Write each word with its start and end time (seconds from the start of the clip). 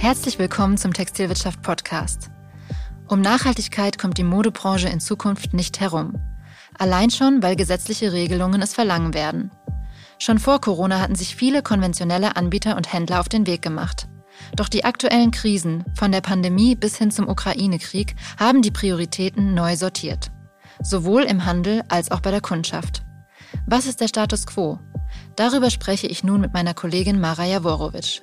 Herzlich 0.00 0.38
willkommen 0.38 0.78
zum 0.78 0.94
Textilwirtschaft 0.94 1.60
Podcast. 1.60 2.30
Um 3.06 3.20
Nachhaltigkeit 3.20 3.98
kommt 3.98 4.16
die 4.16 4.24
Modebranche 4.24 4.88
in 4.88 4.98
Zukunft 4.98 5.52
nicht 5.52 5.78
herum. 5.78 6.14
Allein 6.78 7.10
schon, 7.10 7.42
weil 7.42 7.54
gesetzliche 7.54 8.10
Regelungen 8.10 8.62
es 8.62 8.72
verlangen 8.72 9.12
werden. 9.12 9.50
Schon 10.18 10.38
vor 10.38 10.58
Corona 10.62 11.00
hatten 11.00 11.16
sich 11.16 11.36
viele 11.36 11.62
konventionelle 11.62 12.34
Anbieter 12.36 12.78
und 12.78 12.90
Händler 12.90 13.20
auf 13.20 13.28
den 13.28 13.46
Weg 13.46 13.60
gemacht. 13.60 14.08
Doch 14.56 14.70
die 14.70 14.84
aktuellen 14.84 15.32
Krisen, 15.32 15.84
von 15.94 16.10
der 16.12 16.22
Pandemie 16.22 16.76
bis 16.76 16.96
hin 16.96 17.10
zum 17.10 17.28
Ukraine-Krieg, 17.28 18.16
haben 18.38 18.62
die 18.62 18.70
Prioritäten 18.70 19.52
neu 19.52 19.76
sortiert. 19.76 20.30
Sowohl 20.80 21.24
im 21.24 21.44
Handel 21.44 21.82
als 21.88 22.10
auch 22.10 22.20
bei 22.20 22.30
der 22.30 22.40
Kundschaft. 22.40 23.02
Was 23.66 23.84
ist 23.84 24.00
der 24.00 24.08
Status 24.08 24.46
quo? 24.46 24.78
Darüber 25.36 25.68
spreche 25.68 26.06
ich 26.06 26.24
nun 26.24 26.40
mit 26.40 26.54
meiner 26.54 26.72
Kollegin 26.72 27.20
Mara 27.20 27.44
Jaworowitsch. 27.44 28.22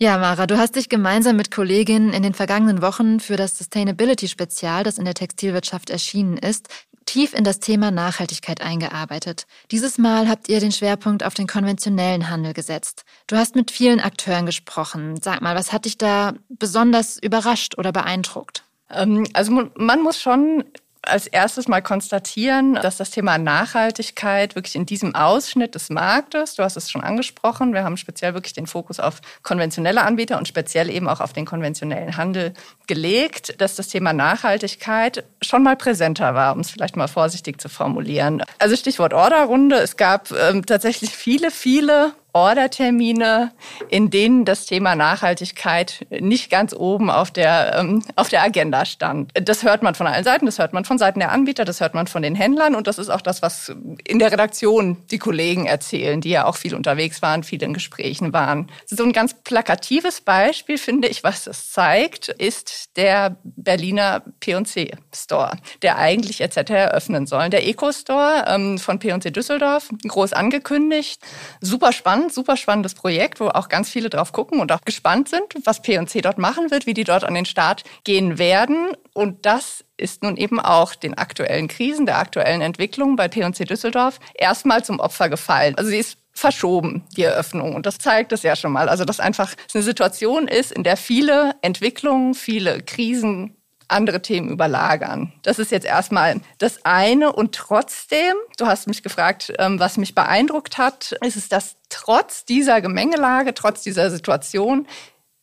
Ja, 0.00 0.18
Mara, 0.18 0.46
du 0.46 0.58
hast 0.58 0.74
dich 0.74 0.88
gemeinsam 0.88 1.36
mit 1.36 1.50
Kolleginnen 1.50 2.12
in 2.12 2.22
den 2.22 2.34
vergangenen 2.34 2.82
Wochen 2.82 3.20
für 3.20 3.36
das 3.36 3.58
Sustainability-Spezial, 3.58 4.84
das 4.84 4.98
in 4.98 5.04
der 5.04 5.14
Textilwirtschaft 5.14 5.90
erschienen 5.90 6.38
ist, 6.38 6.68
tief 7.08 7.32
in 7.32 7.42
das 7.42 7.58
Thema 7.58 7.90
Nachhaltigkeit 7.90 8.60
eingearbeitet. 8.60 9.46
Dieses 9.70 9.96
Mal 9.96 10.28
habt 10.28 10.50
ihr 10.50 10.60
den 10.60 10.72
Schwerpunkt 10.72 11.24
auf 11.24 11.32
den 11.32 11.46
konventionellen 11.46 12.28
Handel 12.28 12.52
gesetzt. 12.52 13.04
Du 13.26 13.36
hast 13.36 13.56
mit 13.56 13.70
vielen 13.70 13.98
Akteuren 13.98 14.44
gesprochen. 14.44 15.18
Sag 15.22 15.40
mal, 15.40 15.56
was 15.56 15.72
hat 15.72 15.86
dich 15.86 15.96
da 15.96 16.34
besonders 16.50 17.16
überrascht 17.16 17.78
oder 17.78 17.92
beeindruckt? 17.92 18.62
Ähm, 18.90 19.26
also 19.32 19.70
man 19.74 20.02
muss 20.02 20.20
schon 20.20 20.64
als 21.02 21.26
erstes 21.26 21.68
mal 21.68 21.80
konstatieren, 21.80 22.74
dass 22.74 22.96
das 22.96 23.10
Thema 23.10 23.38
Nachhaltigkeit 23.38 24.54
wirklich 24.54 24.76
in 24.76 24.86
diesem 24.86 25.14
Ausschnitt 25.14 25.74
des 25.74 25.90
Marktes, 25.90 26.54
du 26.54 26.62
hast 26.62 26.76
es 26.76 26.90
schon 26.90 27.02
angesprochen, 27.02 27.72
wir 27.72 27.84
haben 27.84 27.96
speziell 27.96 28.34
wirklich 28.34 28.52
den 28.52 28.66
Fokus 28.66 29.00
auf 29.00 29.20
konventionelle 29.42 30.02
Anbieter 30.02 30.38
und 30.38 30.48
speziell 30.48 30.90
eben 30.90 31.08
auch 31.08 31.20
auf 31.20 31.32
den 31.32 31.46
konventionellen 31.46 32.16
Handel 32.16 32.54
gelegt, 32.86 33.60
dass 33.60 33.76
das 33.76 33.88
Thema 33.88 34.12
Nachhaltigkeit 34.12 35.24
schon 35.42 35.62
mal 35.62 35.76
präsenter 35.76 36.34
war, 36.34 36.54
um 36.54 36.60
es 36.60 36.70
vielleicht 36.70 36.96
mal 36.96 37.08
vorsichtig 37.08 37.60
zu 37.60 37.68
formulieren. 37.68 38.42
Also 38.58 38.76
Stichwort 38.76 39.14
Orderrunde, 39.14 39.76
es 39.76 39.96
gab 39.96 40.30
ähm, 40.32 40.64
tatsächlich 40.66 41.10
viele, 41.10 41.50
viele 41.50 42.12
Ordertermine, 42.38 43.52
in 43.88 44.10
denen 44.10 44.44
das 44.44 44.66
Thema 44.66 44.94
Nachhaltigkeit 44.94 46.06
nicht 46.10 46.50
ganz 46.50 46.72
oben 46.72 47.10
auf 47.10 47.30
der, 47.30 47.76
ähm, 47.78 48.04
auf 48.16 48.28
der 48.28 48.42
Agenda 48.42 48.84
stand. 48.84 49.32
Das 49.34 49.62
hört 49.62 49.82
man 49.82 49.94
von 49.94 50.06
allen 50.06 50.24
Seiten, 50.24 50.46
das 50.46 50.58
hört 50.58 50.72
man 50.72 50.84
von 50.84 50.98
Seiten 50.98 51.20
der 51.20 51.32
Anbieter, 51.32 51.64
das 51.64 51.80
hört 51.80 51.94
man 51.94 52.06
von 52.06 52.22
den 52.22 52.34
Händlern 52.34 52.74
und 52.74 52.86
das 52.86 52.98
ist 52.98 53.10
auch 53.10 53.20
das, 53.20 53.42
was 53.42 53.72
in 54.06 54.18
der 54.18 54.32
Redaktion 54.32 54.96
die 55.10 55.18
Kollegen 55.18 55.66
erzählen, 55.66 56.20
die 56.20 56.30
ja 56.30 56.44
auch 56.44 56.56
viel 56.56 56.74
unterwegs 56.74 57.22
waren, 57.22 57.42
viel 57.42 57.62
in 57.62 57.74
Gesprächen 57.74 58.32
waren. 58.32 58.70
So 58.86 59.02
ein 59.02 59.12
ganz 59.12 59.34
plakatives 59.34 60.20
Beispiel, 60.20 60.78
finde 60.78 61.08
ich, 61.08 61.24
was 61.24 61.44
das 61.44 61.70
zeigt, 61.70 62.28
ist 62.28 62.96
der 62.96 63.36
Berliner 63.42 64.22
P&C 64.40 64.92
Store, 65.14 65.52
der 65.82 65.98
eigentlich 65.98 66.40
hätte 66.40 66.74
eröffnen 66.74 67.26
sollen. 67.26 67.50
Der 67.50 67.66
Eco 67.66 67.92
Store 67.92 68.44
ähm, 68.46 68.78
von 68.78 68.98
P&C 68.98 69.30
Düsseldorf, 69.30 69.88
groß 70.06 70.32
angekündigt, 70.32 71.20
super 71.60 71.92
spannend 71.92 72.27
spannend, 72.28 72.34
super 72.34 72.56
spannendes 72.56 72.94
Projekt, 72.94 73.40
wo 73.40 73.48
auch 73.48 73.68
ganz 73.68 73.90
viele 73.90 74.10
drauf 74.10 74.32
gucken 74.32 74.60
und 74.60 74.72
auch 74.72 74.82
gespannt 74.84 75.28
sind, 75.28 75.42
was 75.64 75.82
P&C 75.82 76.20
dort 76.20 76.38
machen 76.38 76.70
wird, 76.70 76.86
wie 76.86 76.94
die 76.94 77.04
dort 77.04 77.24
an 77.24 77.34
den 77.34 77.44
Start 77.44 77.84
gehen 78.04 78.38
werden. 78.38 78.92
Und 79.14 79.46
das 79.46 79.84
ist 79.96 80.22
nun 80.22 80.36
eben 80.36 80.60
auch 80.60 80.94
den 80.94 81.14
aktuellen 81.14 81.68
Krisen, 81.68 82.06
der 82.06 82.18
aktuellen 82.18 82.60
Entwicklung 82.60 83.16
bei 83.16 83.28
P&C 83.28 83.64
Düsseldorf 83.64 84.20
erstmal 84.34 84.84
zum 84.84 85.00
Opfer 85.00 85.28
gefallen. 85.28 85.74
Also 85.76 85.90
sie 85.90 85.98
ist 85.98 86.18
verschoben, 86.32 87.02
die 87.16 87.24
Eröffnung. 87.24 87.74
Und 87.74 87.84
das 87.84 87.98
zeigt 87.98 88.32
es 88.32 88.42
ja 88.42 88.54
schon 88.54 88.70
mal. 88.70 88.88
Also, 88.88 89.04
dass 89.04 89.18
einfach 89.18 89.54
eine 89.74 89.82
Situation 89.82 90.46
ist, 90.46 90.70
in 90.70 90.84
der 90.84 90.96
viele 90.96 91.56
Entwicklungen, 91.62 92.34
viele 92.34 92.80
Krisen 92.82 93.57
andere 93.88 94.22
Themen 94.22 94.50
überlagern. 94.50 95.32
Das 95.42 95.58
ist 95.58 95.72
jetzt 95.72 95.86
erstmal 95.86 96.40
das 96.58 96.84
eine. 96.84 97.32
Und 97.32 97.54
trotzdem, 97.54 98.34
du 98.56 98.66
hast 98.66 98.86
mich 98.86 99.02
gefragt, 99.02 99.52
ähm, 99.58 99.80
was 99.80 99.96
mich 99.96 100.14
beeindruckt 100.14 100.78
hat, 100.78 101.12
ist 101.22 101.36
es, 101.36 101.48
dass 101.48 101.76
trotz 101.88 102.44
dieser 102.44 102.80
Gemengelage, 102.80 103.54
trotz 103.54 103.82
dieser 103.82 104.10
Situation, 104.10 104.86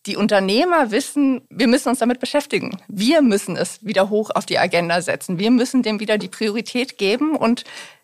die 0.05 0.17
Unternehmer 0.17 0.91
wissen, 0.91 1.41
wir 1.49 1.67
müssen 1.67 1.89
uns 1.89 1.99
damit 1.99 2.19
beschäftigen. 2.19 2.79
Wir 2.87 3.21
müssen 3.21 3.57
es 3.57 3.83
wieder 3.83 4.09
hoch 4.09 4.29
auf 4.33 4.45
die 4.45 4.59
Agenda 4.59 5.01
setzen. 5.01 5.39
Wir 5.39 5.49
müssen 5.49 5.81
dem 5.81 5.99
wieder 5.99 6.17
die 6.19 6.27
Priorität 6.27 6.97
geben. 6.99 7.35
Und 7.35 7.63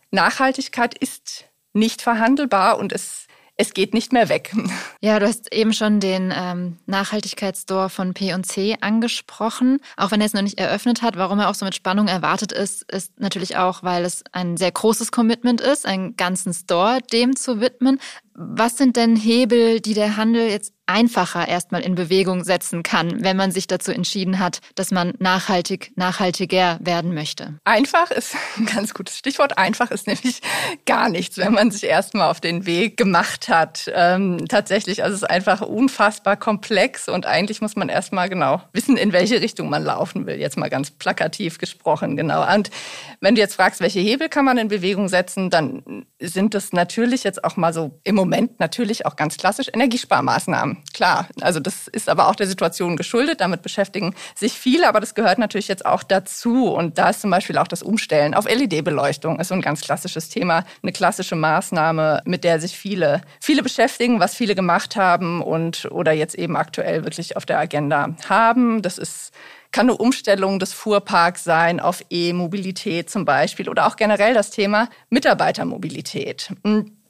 Nachhaltigkeit 0.10 0.98
ist 0.98 1.46
nicht 1.74 2.02
verhandelbar 2.02 2.80
und 2.80 2.92
es 2.92 3.28
es 3.62 3.74
geht 3.74 3.94
nicht 3.94 4.12
mehr 4.12 4.28
weg. 4.28 4.54
Ja, 5.04 5.18
du 5.18 5.28
hast 5.28 5.52
eben 5.52 5.74
schon 5.74 6.00
den 6.00 6.32
ähm, 6.36 6.78
Nachhaltigkeitsstore 6.86 7.90
von 7.90 8.14
P&C 8.14 8.78
angesprochen. 8.82 9.80
Auch 9.98 10.12
wenn 10.12 10.22
er 10.22 10.28
es 10.28 10.34
noch 10.34 10.44
nicht 10.44 10.60
eröffnet 10.60 11.02
hat, 11.02 11.18
warum 11.18 11.40
er 11.40 11.50
auch 11.50 11.56
so 11.56 11.66
mit 11.66 11.74
Spannung 11.74 12.08
erwartet 12.08 12.52
ist, 12.52 12.84
ist 12.92 13.20
natürlich 13.20 13.58
auch, 13.58 13.82
weil 13.82 14.06
es 14.06 14.24
ein 14.32 14.58
sehr 14.58 14.72
großes 14.72 15.12
Commitment 15.12 15.60
ist, 15.60 15.88
einen 15.88 16.16
ganzen 16.18 16.54
Store 16.54 17.00
dem 17.12 17.36
zu 17.36 17.60
widmen. 17.60 18.00
Was 18.44 18.76
sind 18.76 18.98
denn 18.98 19.16
Hebel, 19.16 19.82
die 19.82 19.94
der 19.94 20.18
Handel 20.18 20.50
jetzt 20.50 20.74
einfacher 20.88 21.48
erstmal 21.48 21.82
in 21.82 21.94
Bewegung 21.96 22.44
setzen 22.44 22.82
kann, 22.82 23.24
wenn 23.24 23.38
man 23.38 23.52
sich 23.52 23.68
dazu 23.68 23.92
entschieden 23.92 24.40
hat, 24.40 24.60
dass 24.76 24.90
man 24.90 25.14
nachhaltig, 25.20 25.92
nachhaltiger 25.96 26.80
werden 26.82 27.14
möchte? 27.14 27.60
Einfach 27.64 28.10
ist 28.10 28.36
ein 28.58 28.66
ganz 28.66 28.94
gutes 28.96 29.18
Stichwort. 29.18 29.60
Einfach 29.60 29.92
ist 29.92 30.08
nämlich 30.08 30.42
gar 30.86 31.10
nichts, 31.10 31.38
wenn 31.38 31.54
man 31.54 31.70
sich 31.70 31.84
erstmal 31.84 32.32
auf 32.32 32.42
den 32.42 32.66
Weg 32.66 32.98
gemacht 32.98 33.48
hat. 33.48 33.92
Ähm, 33.94 34.48
tatsächlich, 34.50 35.04
also 35.04 35.16
es 35.16 35.22
ist 35.22 35.30
einfach 35.30 35.62
unfassbar 35.62 36.36
komplex 36.36 37.08
und 37.08 37.28
eigentlich 37.28 37.62
muss 37.62 37.76
man 37.76 37.90
erstmal 37.90 38.28
genau 38.28 38.62
wissen, 38.74 38.98
in 38.98 39.14
welche 39.14 39.40
Richtung 39.40 39.70
man 39.70 39.84
laufen 39.84 40.26
will. 40.26 40.40
Jetzt 40.40 40.58
mal 40.58 40.70
ganz 40.70 40.90
plakativ 40.90 41.60
gesprochen, 41.60 42.18
genau. 42.18 42.52
Und 42.54 42.72
wenn 43.20 43.36
du 43.36 43.42
jetzt 43.42 43.56
fragst, 43.56 43.82
welche 43.82 44.00
Hebel 44.00 44.30
kann 44.30 44.46
man 44.46 44.58
in 44.58 44.68
Bewegung 44.68 45.10
setzen, 45.10 45.52
dann 45.52 46.06
sind 46.22 46.54
das 46.54 46.72
natürlich 46.72 47.24
jetzt 47.24 47.44
auch 47.44 47.58
mal 47.58 47.74
so 47.74 48.00
im 48.04 48.16
Moment 48.16 48.60
natürlich 48.60 49.06
auch 49.06 49.16
ganz 49.16 49.38
klassisch 49.38 49.68
Energiesparmaßnahmen. 49.74 50.78
Klar, 50.94 51.28
also 51.42 51.60
das 51.60 51.88
ist 51.88 52.10
aber 52.10 52.28
auch 52.28 52.36
der 52.36 52.48
Situation 52.48 52.96
geschuldet. 52.96 53.42
Damit 53.42 53.62
beschäftigen 53.62 54.16
sich 54.36 54.54
viele, 54.54 54.88
aber 54.88 55.00
das 55.00 55.16
gehört 55.16 55.40
natürlich 55.40 55.68
jetzt 55.68 55.86
auch 55.86 56.04
dazu. 56.04 56.72
Und 56.72 56.98
da 56.98 57.10
ist 57.10 57.22
zum 57.22 57.32
Beispiel 57.32 57.58
auch 57.58 57.68
das 57.68 57.84
Umstellen 57.84 58.34
auf 58.34 58.48
LED-Beleuchtung 58.48 59.40
ist 59.40 59.50
so 59.50 59.56
ein 59.56 59.62
ganz 59.62 59.82
klassisches 59.82 60.30
Thema, 60.30 60.64
eine 60.82 60.92
klassische 60.92 61.36
Maßnahme, 61.36 62.22
mit 62.26 62.44
der 62.44 62.60
sich 62.60 62.78
viele, 62.78 63.22
viele 63.40 63.64
beschäftigen, 63.64 64.20
was 64.20 64.36
viele 64.36 64.56
gemacht 64.56 64.96
haben 64.96 65.42
und 65.42 65.88
oder 65.92 66.12
jetzt 66.12 66.36
eben 66.36 66.56
aktuell 66.56 67.04
wirklich 67.04 67.36
auf 67.38 67.46
der 67.46 67.60
Agenda 67.60 68.16
haben. 68.30 68.82
Das 68.82 68.98
ist 68.98 69.32
kann 69.72 69.90
eine 69.90 69.98
Umstellung 69.98 70.60
des 70.60 70.74
Fuhrparks 70.74 71.44
sein 71.44 71.80
auf 71.80 72.04
E-Mobilität 72.10 73.10
zum 73.10 73.26
Beispiel 73.26 73.70
oder 73.70 73.88
auch 73.88 73.96
generell 73.96 74.34
das 74.34 74.52
Thema 74.52 74.90
Mitarbeitermobilität. 75.10 76.52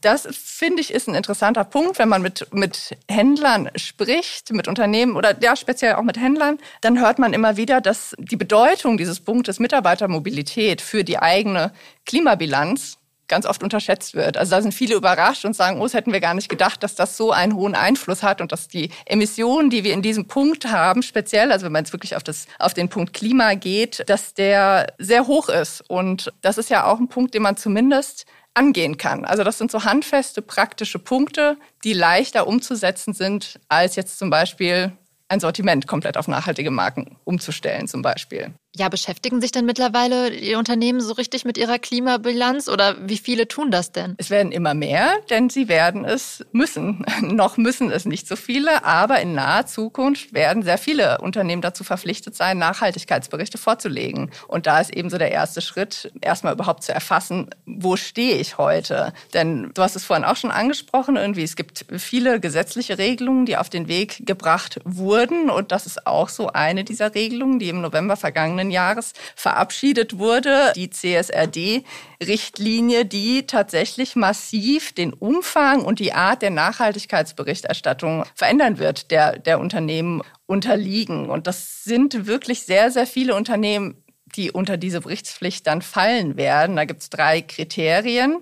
Das 0.02 0.28
finde 0.32 0.82
ich 0.82 0.92
ist 0.92 1.08
ein 1.08 1.14
interessanter 1.14 1.64
Punkt, 1.64 2.00
wenn 2.00 2.10
man 2.10 2.24
mit, 2.24 2.52
mit 2.54 2.98
Händlern 3.08 3.70
spricht, 3.76 4.52
mit 4.52 4.68
Unternehmen 4.68 5.16
oder 5.16 5.36
ja, 5.42 5.56
speziell 5.56 5.94
auch 5.94 6.04
mit 6.04 6.20
Händlern, 6.20 6.58
dann 6.82 7.00
hört 7.00 7.20
man 7.20 7.34
immer 7.34 7.56
wieder, 7.56 7.82
dass 7.82 8.16
die 8.18 8.36
Bedeutung 8.36 8.98
dieses 8.98 9.20
Punktes 9.20 9.60
Mitarbeitermobilität 9.60 10.82
für 10.82 11.04
die 11.04 11.20
eigene 11.20 11.72
Klimabilanz 12.08 12.98
ganz 13.32 13.48
oft 13.48 13.64
unterschätzt 13.64 14.14
wird. 14.14 14.38
Also 14.38 14.52
da 14.52 14.62
sind 14.62 14.74
viele 14.74 14.94
überrascht 14.94 15.46
und 15.46 15.56
sagen, 15.56 15.80
oh, 15.80 15.84
das 15.84 15.96
hätten 15.96 16.14
wir 16.14 16.20
gar 16.20 16.36
nicht 16.36 16.50
gedacht, 16.50 16.84
dass 16.84 16.94
das 16.94 17.18
so 17.18 17.32
einen 17.32 17.56
hohen 17.56 17.74
Einfluss 17.74 18.22
hat 18.22 18.42
und 18.42 18.52
dass 18.52 18.68
die 18.68 18.92
Emissionen, 19.06 19.72
die 19.72 19.84
wir 19.84 19.94
in 19.94 20.04
diesem 20.04 20.28
Punkt 20.28 20.66
haben, 20.66 21.02
speziell, 21.02 21.52
also 21.52 21.66
wenn 21.66 21.72
man 21.72 21.86
jetzt 21.86 21.94
wirklich 21.94 22.16
auf, 22.16 22.24
das, 22.24 22.46
auf 22.60 22.76
den 22.76 22.90
Punkt 22.90 23.14
Klima 23.14 23.56
geht, 23.56 24.04
dass 24.08 24.36
der 24.36 24.94
sehr 25.00 25.26
hoch 25.26 25.50
ist. 25.50 25.82
Und 25.90 26.32
das 26.42 26.60
ist 26.60 26.70
ja 26.70 26.86
auch 26.86 27.00
ein 27.00 27.08
Punkt, 27.08 27.34
den 27.34 27.42
man 27.42 27.58
zumindest 27.58 28.26
angehen 28.54 28.98
kann. 28.98 29.24
Also 29.26 29.44
das 29.44 29.58
sind 29.58 29.72
so 29.72 29.86
handfeste, 29.86 30.42
praktische 30.42 31.00
Punkte, 31.00 31.58
die 31.84 31.94
leichter 31.94 32.48
umzusetzen 32.48 33.14
sind 33.14 33.60
als 33.70 33.96
jetzt 33.96 34.20
zum 34.20 34.30
Beispiel 34.30 34.92
ein 35.30 35.40
Sortiment 35.40 35.88
komplett 35.88 36.18
auf 36.18 36.28
nachhaltige 36.28 36.72
Marken 36.72 37.16
umzustellen 37.24 37.88
zum 37.88 38.02
Beispiel. 38.02 38.54
Ja, 38.74 38.88
beschäftigen 38.88 39.42
sich 39.42 39.52
denn 39.52 39.66
mittlerweile 39.66 40.32
die 40.32 40.56
Unternehmen 40.56 41.02
so 41.02 41.12
richtig 41.12 41.44
mit 41.44 41.58
ihrer 41.58 41.78
Klimabilanz 41.78 42.70
oder 42.70 42.96
wie 43.02 43.18
viele 43.18 43.50
tun 43.50 43.70
das 43.70 43.92
denn? 43.92 44.16
Es 44.18 44.30
werden 44.30 44.54
immer 44.54 44.74
mehr, 44.74 45.16
denn 45.30 45.50
sie 45.50 45.68
werden 45.68 46.06
es 46.06 46.46
müssen. 46.54 47.06
Noch 47.22 47.58
müssen 47.58 47.92
es 47.92 48.06
nicht 48.06 48.30
so 48.30 48.38
viele, 48.38 48.86
aber 48.86 49.20
in 49.20 49.34
naher 49.34 49.66
Zukunft 49.66 50.34
werden 50.34 50.64
sehr 50.64 50.78
viele 50.78 51.20
Unternehmen 51.20 51.62
dazu 51.62 51.84
verpflichtet 51.84 52.34
sein, 52.34 52.60
Nachhaltigkeitsberichte 52.60 53.58
vorzulegen. 53.58 54.32
Und 54.48 54.68
da 54.68 54.80
ist 54.80 54.96
eben 54.96 55.10
so 55.10 55.18
der 55.18 55.34
erste 55.34 55.60
Schritt, 55.60 56.10
erstmal 56.22 56.54
überhaupt 56.54 56.84
zu 56.84 56.94
erfassen, 56.94 57.50
wo 57.66 57.98
stehe 57.98 58.38
ich 58.38 58.58
heute? 58.58 59.12
Denn 59.34 59.72
du 59.74 59.82
hast 59.82 59.98
es 59.98 60.06
vorhin 60.06 60.24
auch 60.24 60.38
schon 60.38 60.52
angesprochen, 60.52 61.18
irgendwie 61.18 61.44
es 61.44 61.58
gibt 61.58 61.86
viele 61.98 62.40
gesetzliche 62.40 62.98
Regelungen, 62.98 63.46
die 63.46 63.58
auf 63.58 63.70
den 63.70 63.90
Weg 63.90 64.26
gebracht 64.26 64.80
wurden 64.86 65.50
und 65.50 65.74
das 65.74 65.86
ist 65.86 66.08
auch 66.08 66.30
so 66.30 66.48
eine 66.48 66.86
dieser 66.86 67.14
Regelungen, 67.14 67.60
die 67.60 67.68
im 67.68 67.82
November 67.82 68.16
vergangenen 68.16 68.61
vergangenen 68.62 68.72
Jahres 68.72 69.14
verabschiedet 69.36 70.18
wurde, 70.18 70.72
die 70.76 70.90
CSRD-Richtlinie, 70.90 73.06
die 73.06 73.46
tatsächlich 73.48 74.16
massiv 74.16 74.94
den 74.94 75.14
Umfang 75.14 75.84
und 75.84 76.00
die 76.00 76.14
Art 76.14 76.42
der 76.42 76.52
Nachhaltigkeitsberichterstattung 76.52 78.26
verändern 78.36 78.78
wird, 78.78 79.12
der, 79.12 79.40
der 79.40 79.60
Unternehmen 79.60 80.22
unterliegen. 80.46 81.30
Und 81.30 81.48
das 81.48 81.84
sind 81.84 82.28
wirklich 82.28 82.64
sehr, 82.64 82.92
sehr 82.92 83.08
viele 83.08 83.36
Unternehmen, 83.36 84.04
die 84.36 84.52
unter 84.52 84.78
diese 84.78 85.02
Berichtspflicht 85.02 85.68
dann 85.68 85.82
fallen 85.82 86.38
werden. 86.38 86.76
Da 86.76 86.86
gibt 86.86 87.02
es 87.02 87.10
drei 87.10 87.42
Kriterien. 87.42 88.38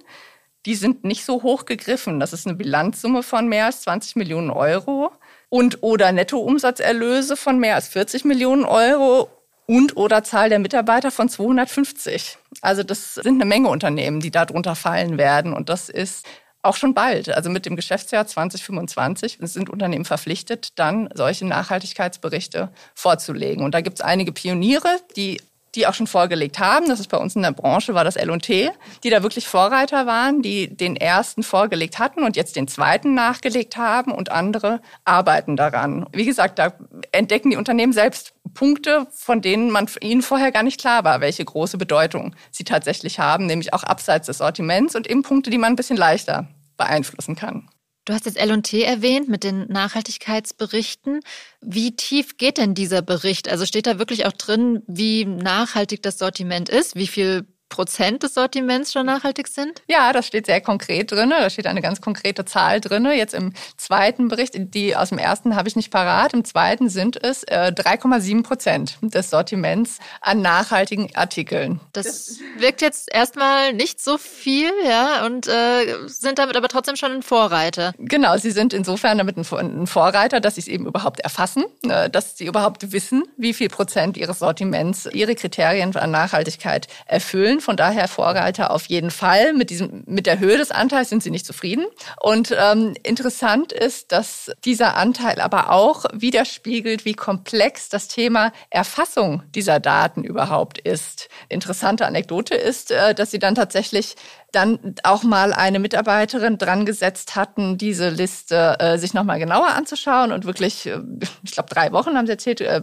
Die 0.66 0.76
sind 0.76 1.06
nicht 1.06 1.26
so 1.26 1.42
hoch 1.42 1.66
gegriffen. 1.66 2.20
Das 2.20 2.34
ist 2.34 2.46
eine 2.46 2.56
Bilanzsumme 2.56 3.24
von 3.24 3.48
mehr 3.48 3.66
als 3.66 3.82
20 3.82 4.18
Millionen 4.18 4.52
Euro 4.52 5.12
und 5.48 5.82
oder 5.82 6.12
Nettoumsatzerlöse 6.12 7.38
von 7.38 7.60
mehr 7.60 7.76
als 7.76 7.88
40 7.88 8.26
Millionen 8.26 8.66
Euro 8.66 9.30
und 9.70 9.98
oder 9.98 10.24
Zahl 10.24 10.50
der 10.50 10.58
Mitarbeiter 10.58 11.12
von 11.12 11.30
250. 11.30 12.40
Also 12.62 12.82
das 12.82 13.14
sind 13.14 13.36
eine 13.36 13.46
Menge 13.46 13.70
Unternehmen, 13.70 14.20
die 14.20 14.32
darunter 14.32 14.74
fallen 14.74 15.20
werden. 15.20 15.54
Und 15.54 15.70
das 15.70 15.90
ist 15.90 16.26
auch 16.64 16.76
schon 16.76 16.96
bald. 16.96 17.30
Also 17.30 17.52
mit 17.52 17.68
dem 17.68 17.76
Geschäftsjahr 17.76 18.26
2025 18.26 19.38
sind 19.40 19.70
Unternehmen 19.70 20.06
verpflichtet, 20.06 20.80
dann 20.80 21.08
solche 21.14 21.46
Nachhaltigkeitsberichte 21.46 22.72
vorzulegen. 22.96 23.64
Und 23.64 23.76
da 23.76 23.82
gibt 23.82 24.00
es 24.00 24.02
einige 24.02 24.32
Pioniere, 24.32 24.90
die 25.16 25.40
die 25.80 25.88
auch 25.88 25.94
schon 25.94 26.08
vorgelegt 26.08 26.60
haben. 26.60 26.88
Das 26.88 27.00
ist 27.00 27.08
bei 27.08 27.18
uns 27.18 27.36
in 27.36 27.42
der 27.42 27.52
Branche, 27.52 27.94
war 27.94 28.04
das 28.04 28.16
L&T, 28.16 28.70
die 29.04 29.10
da 29.10 29.24
wirklich 29.24 29.48
Vorreiter 29.48 30.06
waren, 30.06 30.42
die 30.42 30.76
den 30.76 30.96
ersten 30.96 31.42
vorgelegt 31.42 32.00
hatten 32.00 32.24
und 32.24 32.36
jetzt 32.36 32.56
den 32.56 32.68
zweiten 32.68 33.14
nachgelegt 33.14 33.78
haben 33.78 34.12
und 34.12 34.32
andere 34.32 34.82
arbeiten 35.06 35.56
daran. 35.56 36.06
Wie 36.12 36.26
gesagt, 36.26 36.60
da 36.60 36.74
entdecken 37.12 37.50
die 37.50 37.58
Unternehmen 37.58 37.94
selbst 37.94 38.34
Punkte, 38.54 39.08
von 39.12 39.42
denen 39.42 39.72
man 39.72 39.88
ihnen 40.02 40.22
vorher 40.22 40.52
gar 40.52 40.64
nicht 40.64 40.80
klar 40.80 41.04
war, 41.04 41.22
welche 41.22 41.46
große 41.46 41.78
Bedeutung 41.78 42.36
sie 42.52 42.64
tatsächlich 42.64 43.20
haben, 43.20 43.46
nämlich 43.46 43.74
auch 43.74 43.84
abseits 43.84 44.28
des 44.28 44.40
Sortiments 44.40 44.96
und 44.96 45.10
eben 45.10 45.24
Punkte, 45.24 45.50
die 45.50 45.58
man 45.58 45.74
ein 45.74 45.78
bisschen 45.78 45.98
leichter 45.98 46.48
beeinflussen 46.78 47.36
kann. 47.36 47.70
Du 48.10 48.16
hast 48.16 48.26
jetzt 48.26 48.40
LT 48.40 48.74
erwähnt 48.74 49.30
mit 49.30 49.44
den 49.44 49.68
Nachhaltigkeitsberichten. 49.68 51.20
Wie 51.62 51.96
tief 51.96 52.38
geht 52.38 52.58
denn 52.58 52.74
dieser 52.74 53.04
Bericht? 53.04 53.48
Also 53.48 53.68
steht 53.68 53.86
da 53.86 54.00
wirklich 54.00 54.26
auch 54.26 54.32
drin, 54.32 54.82
wie 54.88 55.26
nachhaltig 55.26 56.02
das 56.02 56.18
Sortiment 56.18 56.70
ist, 56.70 56.96
wie 56.96 57.06
viel 57.06 57.46
Prozent 57.70 58.24
des 58.24 58.34
Sortiments 58.34 58.92
schon 58.92 59.06
nachhaltig 59.06 59.48
sind? 59.48 59.82
Ja, 59.88 60.12
das 60.12 60.28
steht 60.28 60.48
sehr 60.48 60.62
konkret 60.62 61.12
drin. 61.12 61.30
Da 61.30 61.50
steht 61.50 61.68
eine 61.68 61.82
ganz 61.82 62.02
konkrete 62.02 62.46
Zahl 62.46 62.82
drin. 62.82 63.06
Jetzt 63.06 63.34
im 63.34 63.54
zweiten 63.78 64.28
Bericht, 64.28 64.54
die 64.56 64.96
aus 64.96 65.10
dem 65.10 65.18
ersten 65.18 65.56
habe 65.56 65.70
ich 65.70 65.76
nicht 65.76 65.92
parat. 65.92 66.34
Im 66.34 66.44
zweiten 66.44 66.90
sind 66.90 67.24
es 67.24 67.48
3,7 67.48 68.40
äh, 68.40 68.44
Prozent 68.44 68.98
des 69.02 69.30
Sortiments 69.30 70.00
an 70.22 70.42
nachhaltigen 70.42 71.16
Artikeln. 71.16 71.80
Das 71.94 72.40
wirkt 72.58 72.82
jetzt 72.82 73.14
erstmal 73.14 73.74
nicht 73.74 74.02
so 74.02 74.18
viel, 74.18 74.72
ja, 74.86 75.26
und 75.26 75.48
äh, 75.48 76.08
sind 76.08 76.40
damit 76.40 76.58
aber 76.58 76.68
trotzdem 76.68 76.96
schon 76.96 77.12
ein 77.12 77.24
Vorreiter. 77.24 77.94
Genau, 77.98 78.38
sie 78.38 78.52
sind 78.52 78.74
insofern 78.74 79.18
damit 79.18 79.38
ein 79.38 79.88
Vorreiter, 79.88 80.40
dass 80.40 80.56
sie 80.56 80.62
es 80.62 80.68
eben 80.68 80.88
überhaupt 80.88 81.20
erfassen, 81.20 81.66
äh, 81.88 82.10
dass 82.10 82.38
sie 82.38 82.46
überhaupt 82.46 82.92
wissen, 82.92 83.24
wie 83.38 83.54
viel 83.54 83.70
Prozent 83.70 84.18
ihres 84.18 84.40
Sortiments 84.40 85.08
ihre 85.14 85.36
Kriterien 85.36 85.96
an 85.96 86.12
Nachhaltigkeit 86.12 86.88
erfüllen 87.06 87.59
sind 87.60 87.66
von 87.66 87.78
daher 87.78 88.08
Vorreiter 88.08 88.72
auf 88.72 88.86
jeden 88.86 89.12
Fall. 89.12 89.54
Mit, 89.54 89.70
diesem, 89.70 90.04
mit 90.06 90.26
der 90.26 90.40
Höhe 90.40 90.58
des 90.58 90.72
Anteils 90.72 91.10
sind 91.10 91.24
sie 91.24 91.32
nicht 91.32 91.46
zufrieden. 91.46 91.86
Und 92.22 92.56
ähm, 92.58 92.96
interessant 93.04 93.72
ist, 93.72 94.12
dass 94.12 94.52
dieser 94.66 94.96
Anteil 94.96 95.42
aber 95.42 95.72
auch 95.72 96.06
widerspiegelt, 96.14 97.06
wie 97.06 97.14
komplex 97.14 97.90
das 97.90 98.08
Thema 98.08 98.52
Erfassung 98.70 99.44
dieser 99.54 99.80
Daten 99.80 100.24
überhaupt 100.24 100.80
ist. 100.80 101.30
Interessante 101.50 102.06
Anekdote 102.06 102.56
ist, 102.56 102.92
äh, 102.92 103.14
dass 103.14 103.32
sie 103.32 103.40
dann 103.40 103.56
tatsächlich 103.56 104.16
dann 104.52 104.96
auch 105.04 105.24
mal 105.24 105.54
eine 105.54 105.80
Mitarbeiterin 105.80 106.58
dran 106.58 106.86
gesetzt 106.86 107.36
hatten, 107.36 107.78
diese 107.78 108.10
Liste 108.10 108.78
äh, 108.80 108.98
sich 108.98 109.14
nochmal 109.14 109.40
genauer 109.40 109.68
anzuschauen 109.68 110.32
und 110.32 110.46
wirklich, 110.46 110.88
äh, 110.88 111.00
ich 111.44 111.52
glaube, 111.52 111.70
drei 111.70 111.92
Wochen 111.92 112.18
haben 112.18 112.26
sie 112.26 112.32
erzählt, 112.32 112.62
äh, 112.62 112.82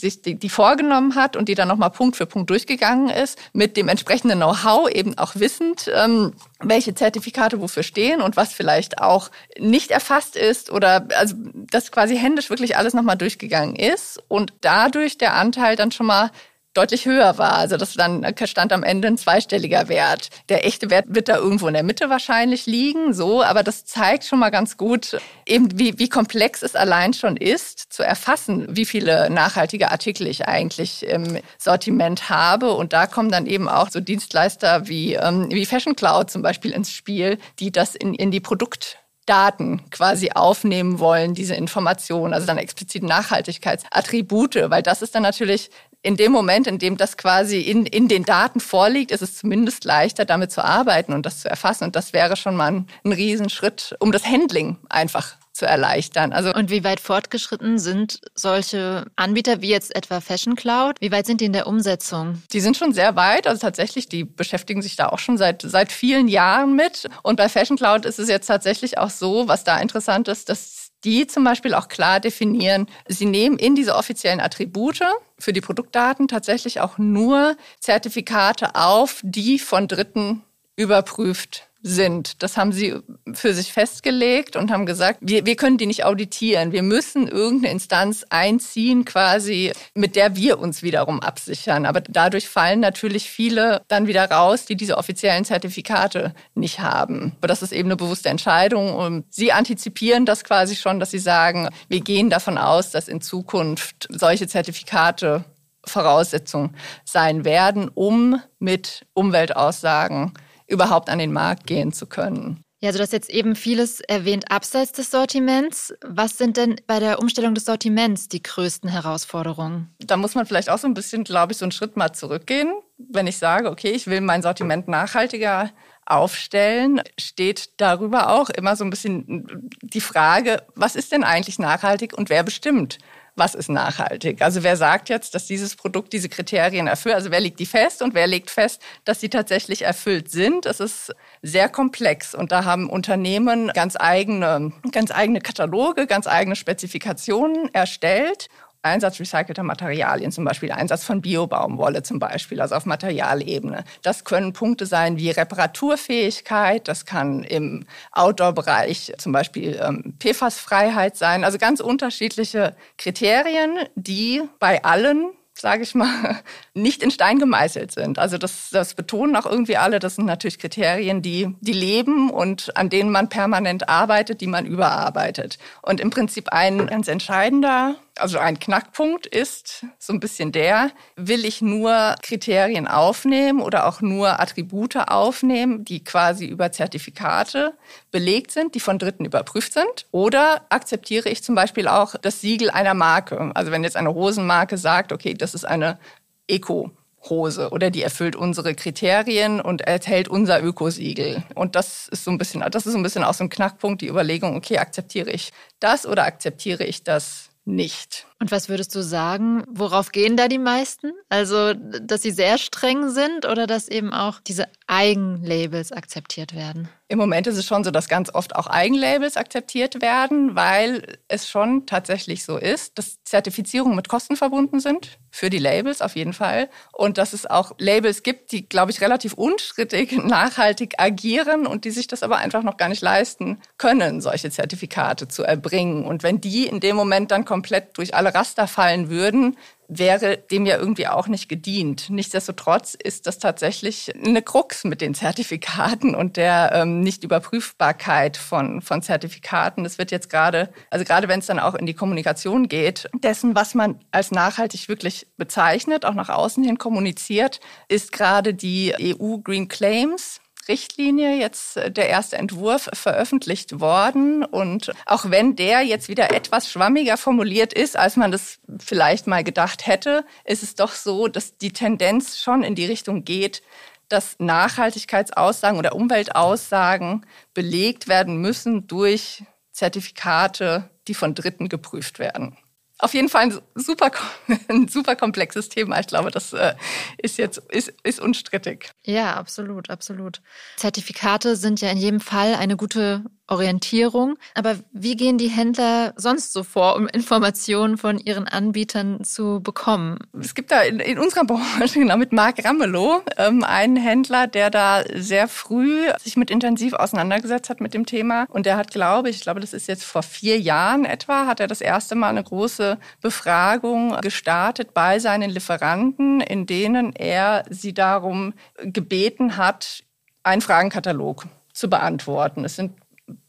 sich 0.00 0.22
die, 0.22 0.36
die 0.36 0.48
vorgenommen 0.48 1.14
hat 1.14 1.36
und 1.36 1.48
die 1.48 1.54
dann 1.54 1.68
nochmal 1.68 1.90
Punkt 1.90 2.16
für 2.16 2.26
Punkt 2.26 2.50
durchgegangen 2.50 3.08
ist, 3.08 3.38
mit 3.52 3.76
dem 3.76 3.88
entsprechenden 3.88 4.38
Know-how, 4.38 4.88
eben 4.90 5.18
auch 5.18 5.34
wissend, 5.36 5.90
ähm, 5.94 6.34
welche 6.60 6.94
Zertifikate 6.94 7.60
wofür 7.60 7.82
stehen 7.82 8.20
und 8.20 8.36
was 8.36 8.52
vielleicht 8.52 9.00
auch 9.00 9.30
nicht 9.58 9.90
erfasst 9.90 10.36
ist 10.36 10.70
oder 10.70 11.06
also 11.16 11.34
das 11.70 11.92
quasi 11.92 12.16
händisch 12.16 12.50
wirklich 12.50 12.76
alles 12.76 12.94
nochmal 12.94 13.16
durchgegangen 13.16 13.76
ist 13.76 14.22
und 14.28 14.52
dadurch 14.60 15.18
der 15.18 15.34
Anteil 15.34 15.76
dann 15.76 15.92
schon 15.92 16.06
mal 16.06 16.30
deutlich 16.78 17.06
höher 17.06 17.38
war. 17.38 17.54
Also 17.54 17.76
das 17.76 17.94
dann 17.94 18.24
stand 18.44 18.72
am 18.72 18.84
Ende 18.84 19.08
ein 19.08 19.18
zweistelliger 19.18 19.88
Wert. 19.88 20.28
Der 20.48 20.64
echte 20.64 20.90
Wert 20.90 21.06
wird 21.08 21.28
da 21.28 21.36
irgendwo 21.36 21.66
in 21.66 21.74
der 21.74 21.82
Mitte 21.82 22.08
wahrscheinlich 22.08 22.66
liegen, 22.66 23.12
so, 23.12 23.42
aber 23.42 23.64
das 23.64 23.84
zeigt 23.84 24.24
schon 24.24 24.38
mal 24.38 24.50
ganz 24.50 24.76
gut, 24.76 25.18
eben 25.44 25.76
wie, 25.78 25.98
wie 25.98 26.08
komplex 26.08 26.62
es 26.62 26.76
allein 26.76 27.14
schon 27.14 27.36
ist, 27.36 27.92
zu 27.92 28.04
erfassen, 28.04 28.66
wie 28.70 28.84
viele 28.84 29.28
nachhaltige 29.28 29.90
Artikel 29.90 30.28
ich 30.28 30.46
eigentlich 30.46 31.04
im 31.04 31.38
Sortiment 31.58 32.30
habe. 32.30 32.72
Und 32.72 32.92
da 32.92 33.06
kommen 33.08 33.30
dann 33.30 33.46
eben 33.46 33.68
auch 33.68 33.90
so 33.90 33.98
Dienstleister 33.98 34.86
wie, 34.86 35.14
ähm, 35.14 35.48
wie 35.50 35.66
Fashion 35.66 35.96
Cloud 35.96 36.30
zum 36.30 36.42
Beispiel 36.42 36.70
ins 36.70 36.92
Spiel, 36.92 37.38
die 37.58 37.72
das 37.72 37.96
in, 37.96 38.14
in 38.14 38.30
die 38.30 38.40
Produkt 38.40 38.98
Daten 39.28 39.82
quasi 39.90 40.30
aufnehmen 40.34 40.98
wollen, 40.98 41.34
diese 41.34 41.54
Informationen, 41.54 42.32
also 42.32 42.46
dann 42.46 42.56
explizit 42.56 43.02
Nachhaltigkeitsattribute, 43.02 44.70
weil 44.70 44.82
das 44.82 45.02
ist 45.02 45.14
dann 45.14 45.22
natürlich 45.22 45.70
in 46.02 46.16
dem 46.16 46.32
Moment, 46.32 46.66
in 46.66 46.78
dem 46.78 46.96
das 46.96 47.16
quasi 47.16 47.60
in, 47.60 47.84
in 47.86 48.08
den 48.08 48.24
Daten 48.24 48.60
vorliegt, 48.60 49.10
ist 49.10 49.22
es 49.22 49.36
zumindest 49.36 49.84
leichter, 49.84 50.24
damit 50.24 50.52
zu 50.52 50.64
arbeiten 50.64 51.12
und 51.12 51.26
das 51.26 51.40
zu 51.40 51.50
erfassen. 51.50 51.84
Und 51.84 51.96
das 51.96 52.12
wäre 52.12 52.36
schon 52.36 52.56
mal 52.56 52.66
ein, 52.66 52.86
ein 53.04 53.12
Riesenschritt, 53.12 53.96
um 53.98 54.12
das 54.12 54.24
Handling 54.24 54.76
einfach 54.88 55.36
zu 55.58 55.66
erleichtern. 55.66 56.32
Also 56.32 56.54
und 56.54 56.70
wie 56.70 56.84
weit 56.84 57.00
fortgeschritten 57.00 57.78
sind 57.78 58.20
solche 58.34 59.06
Anbieter 59.16 59.60
wie 59.60 59.70
jetzt 59.70 59.94
etwa 59.94 60.20
Fashion 60.20 60.54
Cloud? 60.54 60.96
Wie 61.00 61.10
weit 61.10 61.26
sind 61.26 61.40
die 61.40 61.46
in 61.46 61.52
der 61.52 61.66
Umsetzung? 61.66 62.42
Die 62.52 62.60
sind 62.60 62.76
schon 62.76 62.92
sehr 62.92 63.16
weit. 63.16 63.48
Also 63.48 63.60
tatsächlich, 63.60 64.08
die 64.08 64.24
beschäftigen 64.24 64.82
sich 64.82 64.94
da 64.94 65.08
auch 65.08 65.18
schon 65.18 65.36
seit, 65.36 65.62
seit 65.62 65.90
vielen 65.90 66.28
Jahren 66.28 66.76
mit. 66.76 67.08
Und 67.24 67.36
bei 67.36 67.48
Fashion 67.48 67.76
Cloud 67.76 68.06
ist 68.06 68.20
es 68.20 68.28
jetzt 68.28 68.46
tatsächlich 68.46 68.98
auch 68.98 69.10
so, 69.10 69.48
was 69.48 69.64
da 69.64 69.78
interessant 69.78 70.28
ist, 70.28 70.48
dass 70.48 70.77
die 71.04 71.26
zum 71.26 71.44
Beispiel 71.44 71.74
auch 71.74 71.88
klar 71.88 72.20
definieren, 72.20 72.88
sie 73.06 73.26
nehmen 73.26 73.58
in 73.58 73.74
diese 73.74 73.94
offiziellen 73.94 74.40
Attribute 74.40 75.00
für 75.38 75.52
die 75.52 75.60
Produktdaten 75.60 76.28
tatsächlich 76.28 76.80
auch 76.80 76.98
nur 76.98 77.56
Zertifikate 77.78 78.74
auf, 78.74 79.20
die 79.22 79.58
von 79.58 79.88
Dritten 79.88 80.42
überprüft 80.76 81.67
sind. 81.80 82.42
Das 82.42 82.56
haben 82.56 82.72
sie 82.72 82.96
für 83.32 83.54
sich 83.54 83.72
festgelegt 83.72 84.56
und 84.56 84.72
haben 84.72 84.84
gesagt, 84.84 85.18
wir, 85.22 85.46
wir 85.46 85.54
können 85.54 85.78
die 85.78 85.86
nicht 85.86 86.04
auditieren. 86.04 86.72
Wir 86.72 86.82
müssen 86.82 87.28
irgendeine 87.28 87.72
Instanz 87.72 88.26
einziehen, 88.30 89.04
quasi, 89.04 89.72
mit 89.94 90.16
der 90.16 90.34
wir 90.34 90.58
uns 90.58 90.82
wiederum 90.82 91.20
absichern. 91.20 91.86
Aber 91.86 92.00
dadurch 92.00 92.48
fallen 92.48 92.80
natürlich 92.80 93.30
viele 93.30 93.82
dann 93.88 94.08
wieder 94.08 94.28
raus, 94.28 94.64
die 94.66 94.76
diese 94.76 94.98
offiziellen 94.98 95.44
Zertifikate 95.44 96.34
nicht 96.54 96.80
haben. 96.80 97.32
Aber 97.38 97.48
das 97.48 97.62
ist 97.62 97.72
eben 97.72 97.88
eine 97.88 97.96
bewusste 97.96 98.28
Entscheidung 98.28 98.94
und 98.94 99.24
sie 99.30 99.52
antizipieren 99.52 100.26
das 100.26 100.42
quasi 100.42 100.74
schon, 100.74 100.98
dass 100.98 101.12
sie 101.12 101.18
sagen, 101.18 101.68
wir 101.88 102.00
gehen 102.00 102.28
davon 102.28 102.58
aus, 102.58 102.90
dass 102.90 103.06
in 103.06 103.20
Zukunft 103.20 104.08
solche 104.10 104.48
Zertifikate 104.48 105.44
Voraussetzung 105.84 106.74
sein 107.04 107.44
werden, 107.44 107.88
um 107.88 108.40
mit 108.58 109.06
Umweltaussagen 109.14 110.32
überhaupt 110.68 111.10
an 111.10 111.18
den 111.18 111.32
Markt 111.32 111.66
gehen 111.66 111.92
zu 111.92 112.06
können. 112.06 112.62
Ja, 112.80 112.88
also 112.88 112.98
du 112.98 113.02
hast 113.02 113.12
jetzt 113.12 113.30
eben 113.30 113.56
vieles 113.56 113.98
erwähnt 114.00 114.52
abseits 114.52 114.92
des 114.92 115.10
Sortiments. 115.10 115.92
Was 116.06 116.38
sind 116.38 116.56
denn 116.56 116.76
bei 116.86 117.00
der 117.00 117.18
Umstellung 117.18 117.54
des 117.54 117.64
Sortiments 117.64 118.28
die 118.28 118.40
größten 118.40 118.88
Herausforderungen? 118.88 119.92
Da 119.98 120.16
muss 120.16 120.36
man 120.36 120.46
vielleicht 120.46 120.70
auch 120.70 120.78
so 120.78 120.86
ein 120.86 120.94
bisschen, 120.94 121.24
glaube 121.24 121.52
ich, 121.52 121.58
so 121.58 121.64
einen 121.64 121.72
Schritt 121.72 121.96
mal 121.96 122.12
zurückgehen. 122.12 122.72
Wenn 122.96 123.26
ich 123.26 123.38
sage, 123.38 123.68
okay, 123.68 123.90
ich 123.90 124.06
will 124.06 124.20
mein 124.20 124.42
Sortiment 124.42 124.86
nachhaltiger 124.86 125.72
aufstellen, 126.06 127.02
steht 127.18 127.80
darüber 127.80 128.30
auch 128.30 128.48
immer 128.48 128.76
so 128.76 128.84
ein 128.84 128.90
bisschen 128.90 129.70
die 129.82 130.00
Frage, 130.00 130.62
was 130.76 130.94
ist 130.94 131.10
denn 131.10 131.24
eigentlich 131.24 131.58
nachhaltig 131.58 132.16
und 132.16 132.30
wer 132.30 132.44
bestimmt, 132.44 132.98
was 133.38 133.54
ist 133.54 133.68
nachhaltig? 133.68 134.42
Also 134.42 134.62
wer 134.62 134.76
sagt 134.76 135.08
jetzt, 135.08 135.34
dass 135.34 135.46
dieses 135.46 135.76
Produkt 135.76 136.12
diese 136.12 136.28
Kriterien 136.28 136.86
erfüllt? 136.86 137.14
Also 137.14 137.30
wer 137.30 137.40
legt 137.40 137.60
die 137.60 137.66
fest 137.66 138.02
und 138.02 138.14
wer 138.14 138.26
legt 138.26 138.50
fest, 138.50 138.82
dass 139.04 139.20
sie 139.20 139.28
tatsächlich 139.28 139.82
erfüllt 139.82 140.30
sind? 140.30 140.66
Es 140.66 140.80
ist 140.80 141.14
sehr 141.42 141.68
komplex 141.68 142.34
und 142.34 142.52
da 142.52 142.64
haben 142.64 142.90
Unternehmen 142.90 143.70
ganz 143.74 143.96
eigene, 143.98 144.72
ganz 144.92 145.10
eigene 145.10 145.40
Kataloge, 145.40 146.06
ganz 146.06 146.26
eigene 146.26 146.56
Spezifikationen 146.56 147.72
erstellt 147.72 148.48
Einsatz 148.82 149.18
recycelter 149.18 149.62
Materialien, 149.62 150.30
zum 150.30 150.44
Beispiel 150.44 150.70
Einsatz 150.70 151.04
von 151.04 151.20
Biobaumwolle 151.20 152.02
zum 152.02 152.18
Beispiel, 152.18 152.60
also 152.60 152.74
auf 152.74 152.86
Materialebene. 152.86 153.84
Das 154.02 154.24
können 154.24 154.52
Punkte 154.52 154.86
sein 154.86 155.16
wie 155.16 155.30
Reparaturfähigkeit, 155.30 156.86
das 156.86 157.04
kann 157.04 157.42
im 157.42 157.86
Outdoor-Bereich 158.12 159.14
zum 159.18 159.32
Beispiel 159.32 159.80
ähm, 159.82 160.14
PFAS-Freiheit 160.18 161.16
sein, 161.16 161.44
also 161.44 161.58
ganz 161.58 161.80
unterschiedliche 161.80 162.76
Kriterien, 162.96 163.78
die 163.96 164.42
bei 164.58 164.84
allen 164.84 165.30
sage 165.60 165.82
ich 165.82 165.94
mal, 165.94 166.40
nicht 166.74 167.02
in 167.02 167.10
Stein 167.10 167.38
gemeißelt 167.38 167.92
sind. 167.92 168.18
Also 168.18 168.38
das, 168.38 168.70
das 168.70 168.94
betonen 168.94 169.36
auch 169.36 169.46
irgendwie 169.46 169.76
alle. 169.76 169.98
Das 169.98 170.16
sind 170.16 170.26
natürlich 170.26 170.58
Kriterien, 170.58 171.22
die, 171.22 171.54
die 171.60 171.72
leben 171.72 172.30
und 172.30 172.76
an 172.76 172.88
denen 172.88 173.10
man 173.10 173.28
permanent 173.28 173.88
arbeitet, 173.88 174.40
die 174.40 174.46
man 174.46 174.66
überarbeitet. 174.66 175.58
Und 175.82 176.00
im 176.00 176.10
Prinzip 176.10 176.50
ein 176.50 176.86
ganz 176.86 177.08
entscheidender 177.08 177.96
also 178.18 178.38
ein 178.38 178.58
Knackpunkt 178.58 179.26
ist 179.26 179.86
so 179.98 180.12
ein 180.12 180.20
bisschen 180.20 180.52
der, 180.52 180.90
will 181.16 181.44
ich 181.44 181.62
nur 181.62 182.14
Kriterien 182.22 182.86
aufnehmen 182.86 183.60
oder 183.60 183.86
auch 183.86 184.00
nur 184.00 184.40
Attribute 184.40 184.96
aufnehmen, 184.96 185.84
die 185.84 186.04
quasi 186.04 186.46
über 186.46 186.72
Zertifikate 186.72 187.74
belegt 188.10 188.50
sind, 188.50 188.74
die 188.74 188.80
von 188.80 188.98
Dritten 188.98 189.24
überprüft 189.24 189.72
sind? 189.72 190.06
Oder 190.10 190.62
akzeptiere 190.68 191.28
ich 191.28 191.42
zum 191.42 191.54
Beispiel 191.54 191.88
auch 191.88 192.14
das 192.20 192.40
Siegel 192.40 192.70
einer 192.70 192.94
Marke? 192.94 193.50
Also 193.54 193.70
wenn 193.70 193.84
jetzt 193.84 193.96
eine 193.96 194.14
Hosenmarke 194.14 194.78
sagt, 194.78 195.12
okay, 195.12 195.34
das 195.34 195.54
ist 195.54 195.64
eine 195.64 195.98
Eco. 196.46 196.90
Hose 197.28 197.70
oder 197.70 197.90
die 197.90 198.02
erfüllt 198.02 198.36
unsere 198.36 198.74
Kriterien 198.74 199.60
und 199.60 199.86
enthält 199.86 200.28
unser 200.28 200.62
Ökosiegel. 200.62 201.42
Und 201.54 201.74
das 201.74 202.08
ist 202.08 202.24
so 202.24 202.30
ein 202.30 202.38
bisschen, 202.38 202.64
das 202.70 202.86
ist 202.86 202.92
so 202.92 202.98
ein 202.98 203.02
bisschen 203.02 203.24
auch 203.24 203.34
so 203.34 203.44
ein 203.44 203.50
Knackpunkt, 203.50 204.02
die 204.02 204.08
Überlegung, 204.08 204.56
okay, 204.56 204.78
akzeptiere 204.78 205.30
ich 205.30 205.52
das 205.80 206.06
oder 206.06 206.24
akzeptiere 206.24 206.84
ich 206.84 207.02
das 207.02 207.47
nicht. 207.68 208.26
Und 208.40 208.52
was 208.52 208.68
würdest 208.68 208.94
du 208.94 209.02
sagen, 209.02 209.64
worauf 209.68 210.12
gehen 210.12 210.36
da 210.36 210.46
die 210.46 210.58
meisten? 210.58 211.12
Also, 211.28 211.74
dass 211.74 212.22
sie 212.22 212.30
sehr 212.30 212.56
streng 212.58 213.10
sind 213.10 213.46
oder 213.46 213.66
dass 213.66 213.88
eben 213.88 214.12
auch 214.12 214.38
diese 214.40 214.66
Eigenlabels 214.86 215.90
akzeptiert 215.90 216.54
werden? 216.54 216.88
Im 217.10 217.18
Moment 217.18 217.46
ist 217.46 217.56
es 217.56 217.64
schon 217.64 217.84
so, 217.84 217.90
dass 217.90 218.08
ganz 218.08 218.32
oft 218.34 218.54
auch 218.54 218.66
Eigenlabels 218.66 219.38
akzeptiert 219.38 220.02
werden, 220.02 220.54
weil 220.54 221.18
es 221.26 221.48
schon 221.48 221.86
tatsächlich 221.86 222.44
so 222.44 222.58
ist, 222.58 222.98
dass 222.98 223.22
Zertifizierungen 223.24 223.96
mit 223.96 224.08
Kosten 224.08 224.36
verbunden 224.36 224.78
sind, 224.78 225.18
für 225.30 225.48
die 225.48 225.58
Labels 225.58 226.02
auf 226.02 226.16
jeden 226.16 226.34
Fall. 226.34 226.68
Und 226.92 227.16
dass 227.16 227.32
es 227.32 227.46
auch 227.46 227.72
Labels 227.78 228.22
gibt, 228.22 228.52
die, 228.52 228.68
glaube 228.68 228.90
ich, 228.90 229.00
relativ 229.00 229.32
unstrittig 229.32 230.12
nachhaltig 230.22 230.94
agieren 230.98 231.66
und 231.66 231.86
die 231.86 231.90
sich 231.90 232.08
das 232.08 232.22
aber 232.22 232.36
einfach 232.36 232.62
noch 232.62 232.76
gar 232.76 232.90
nicht 232.90 233.02
leisten 233.02 233.58
können, 233.78 234.20
solche 234.20 234.50
Zertifikate 234.50 235.28
zu 235.28 235.44
erbringen. 235.44 236.04
Und 236.04 236.22
wenn 236.22 236.42
die 236.42 236.66
in 236.66 236.80
dem 236.80 236.94
Moment 236.94 237.30
dann 237.30 237.46
komplett 237.46 237.96
durch 237.96 238.14
alle 238.14 238.27
Raster 238.34 238.66
fallen 238.66 239.10
würden, 239.10 239.56
wäre 239.88 240.36
dem 240.36 240.66
ja 240.66 240.76
irgendwie 240.76 241.08
auch 241.08 241.28
nicht 241.28 241.48
gedient. 241.48 242.10
Nichtsdestotrotz 242.10 242.94
ist 242.94 243.26
das 243.26 243.38
tatsächlich 243.38 244.14
eine 244.14 244.42
Krux 244.42 244.84
mit 244.84 245.00
den 245.00 245.14
Zertifikaten 245.14 246.14
und 246.14 246.36
der 246.36 246.72
ähm, 246.74 247.00
Nichtüberprüfbarkeit 247.00 248.36
von, 248.36 248.82
von 248.82 249.00
Zertifikaten. 249.00 249.84
Das 249.84 249.96
wird 249.96 250.10
jetzt 250.10 250.28
gerade, 250.28 250.70
also 250.90 251.06
gerade 251.06 251.26
wenn 251.28 251.40
es 251.40 251.46
dann 251.46 251.58
auch 251.58 251.74
in 251.74 251.86
die 251.86 251.94
Kommunikation 251.94 252.68
geht, 252.68 253.08
dessen, 253.14 253.54
was 253.54 253.74
man 253.74 253.98
als 254.10 254.30
nachhaltig 254.30 254.88
wirklich 254.88 255.26
bezeichnet, 255.38 256.04
auch 256.04 256.14
nach 256.14 256.28
außen 256.28 256.62
hin 256.62 256.76
kommuniziert, 256.76 257.60
ist 257.88 258.12
gerade 258.12 258.52
die 258.52 258.94
EU 259.00 259.38
Green 259.38 259.68
Claims 259.68 260.40
Richtlinie 260.68 261.38
jetzt 261.38 261.76
äh, 261.76 261.90
der 261.90 262.08
erste 262.08 262.36
Entwurf 262.36 262.88
veröffentlicht 262.92 263.80
worden. 263.80 264.44
Und 264.44 264.92
auch 265.06 265.30
wenn 265.30 265.56
der 265.56 265.82
jetzt 265.82 266.08
wieder 266.08 266.34
etwas 266.34 266.70
schwammiger 266.70 267.16
formuliert 267.16 267.72
ist, 267.72 267.96
als 267.96 268.16
man 268.16 268.30
das 268.30 268.58
vielleicht 268.78 269.26
mal 269.26 269.44
gedacht 269.44 269.86
hätte, 269.86 270.24
ist 270.44 270.62
es 270.62 270.74
doch 270.74 270.92
so, 270.92 271.28
dass 271.28 271.56
die 271.56 271.72
Tendenz 271.72 272.38
schon 272.38 272.62
in 272.62 272.74
die 272.74 272.86
Richtung 272.86 273.24
geht, 273.24 273.62
dass 274.08 274.36
Nachhaltigkeitsaussagen 274.38 275.78
oder 275.78 275.94
Umweltaussagen 275.94 277.26
belegt 277.54 278.08
werden 278.08 278.38
müssen 278.38 278.86
durch 278.86 279.44
Zertifikate, 279.72 280.90
die 281.08 281.14
von 281.14 281.34
Dritten 281.34 281.68
geprüft 281.68 282.18
werden 282.18 282.56
auf 282.98 283.14
jeden 283.14 283.28
Fall 283.28 283.42
ein 283.42 283.58
super, 283.74 284.10
ein 284.68 284.88
super 284.88 285.16
komplexes 285.16 285.68
Thema. 285.68 286.00
Ich 286.00 286.06
glaube, 286.06 286.30
das 286.30 286.52
äh, 286.52 286.74
ist 287.18 287.38
jetzt 287.38 287.58
ist, 287.70 287.92
ist 288.02 288.20
unstrittig. 288.20 288.90
Ja, 289.04 289.34
absolut, 289.34 289.90
absolut. 289.90 290.40
Zertifikate 290.76 291.56
sind 291.56 291.80
ja 291.80 291.90
in 291.90 291.98
jedem 291.98 292.20
Fall 292.20 292.54
eine 292.54 292.76
gute 292.76 293.24
Orientierung. 293.48 294.36
Aber 294.54 294.76
wie 294.92 295.16
gehen 295.16 295.38
die 295.38 295.48
Händler 295.48 296.12
sonst 296.16 296.52
so 296.52 296.62
vor, 296.62 296.96
um 296.96 297.08
Informationen 297.08 297.98
von 297.98 298.18
ihren 298.18 298.46
Anbietern 298.46 299.24
zu 299.24 299.60
bekommen? 299.60 300.18
Es 300.38 300.54
gibt 300.54 300.70
da 300.70 300.82
in, 300.82 301.00
in 301.00 301.18
unserer 301.18 301.44
Branche, 301.44 301.98
genau 301.98 302.16
mit 302.16 302.32
Marc 302.32 302.64
Ramelow, 302.64 303.22
ähm, 303.36 303.64
einen 303.64 303.96
Händler, 303.96 304.46
der 304.46 304.70
da 304.70 305.02
sehr 305.14 305.48
früh 305.48 306.06
sich 306.20 306.36
mit 306.36 306.50
intensiv 306.50 306.92
auseinandergesetzt 306.92 307.70
hat 307.70 307.80
mit 307.80 307.94
dem 307.94 308.06
Thema. 308.06 308.46
Und 308.50 308.66
der 308.66 308.76
hat, 308.76 308.90
glaube 308.90 309.30
ich, 309.30 309.36
ich 309.36 309.42
glaube, 309.42 309.60
das 309.60 309.72
ist 309.72 309.88
jetzt 309.88 310.04
vor 310.04 310.22
vier 310.22 310.58
Jahren 310.58 311.04
etwa, 311.04 311.46
hat 311.46 311.60
er 311.60 311.66
das 311.66 311.80
erste 311.80 312.14
Mal 312.14 312.28
eine 312.28 312.44
große 312.44 312.98
Befragung 313.20 314.20
gestartet 314.20 314.94
bei 314.94 315.18
seinen 315.18 315.50
Lieferanten, 315.50 316.40
in 316.40 316.66
denen 316.66 317.14
er 317.14 317.64
sie 317.70 317.94
darum 317.94 318.52
gebeten 318.76 319.56
hat, 319.56 320.04
einen 320.42 320.60
Fragenkatalog 320.60 321.46
zu 321.72 321.88
beantworten. 321.88 322.64
Es 322.64 322.76
sind 322.76 322.92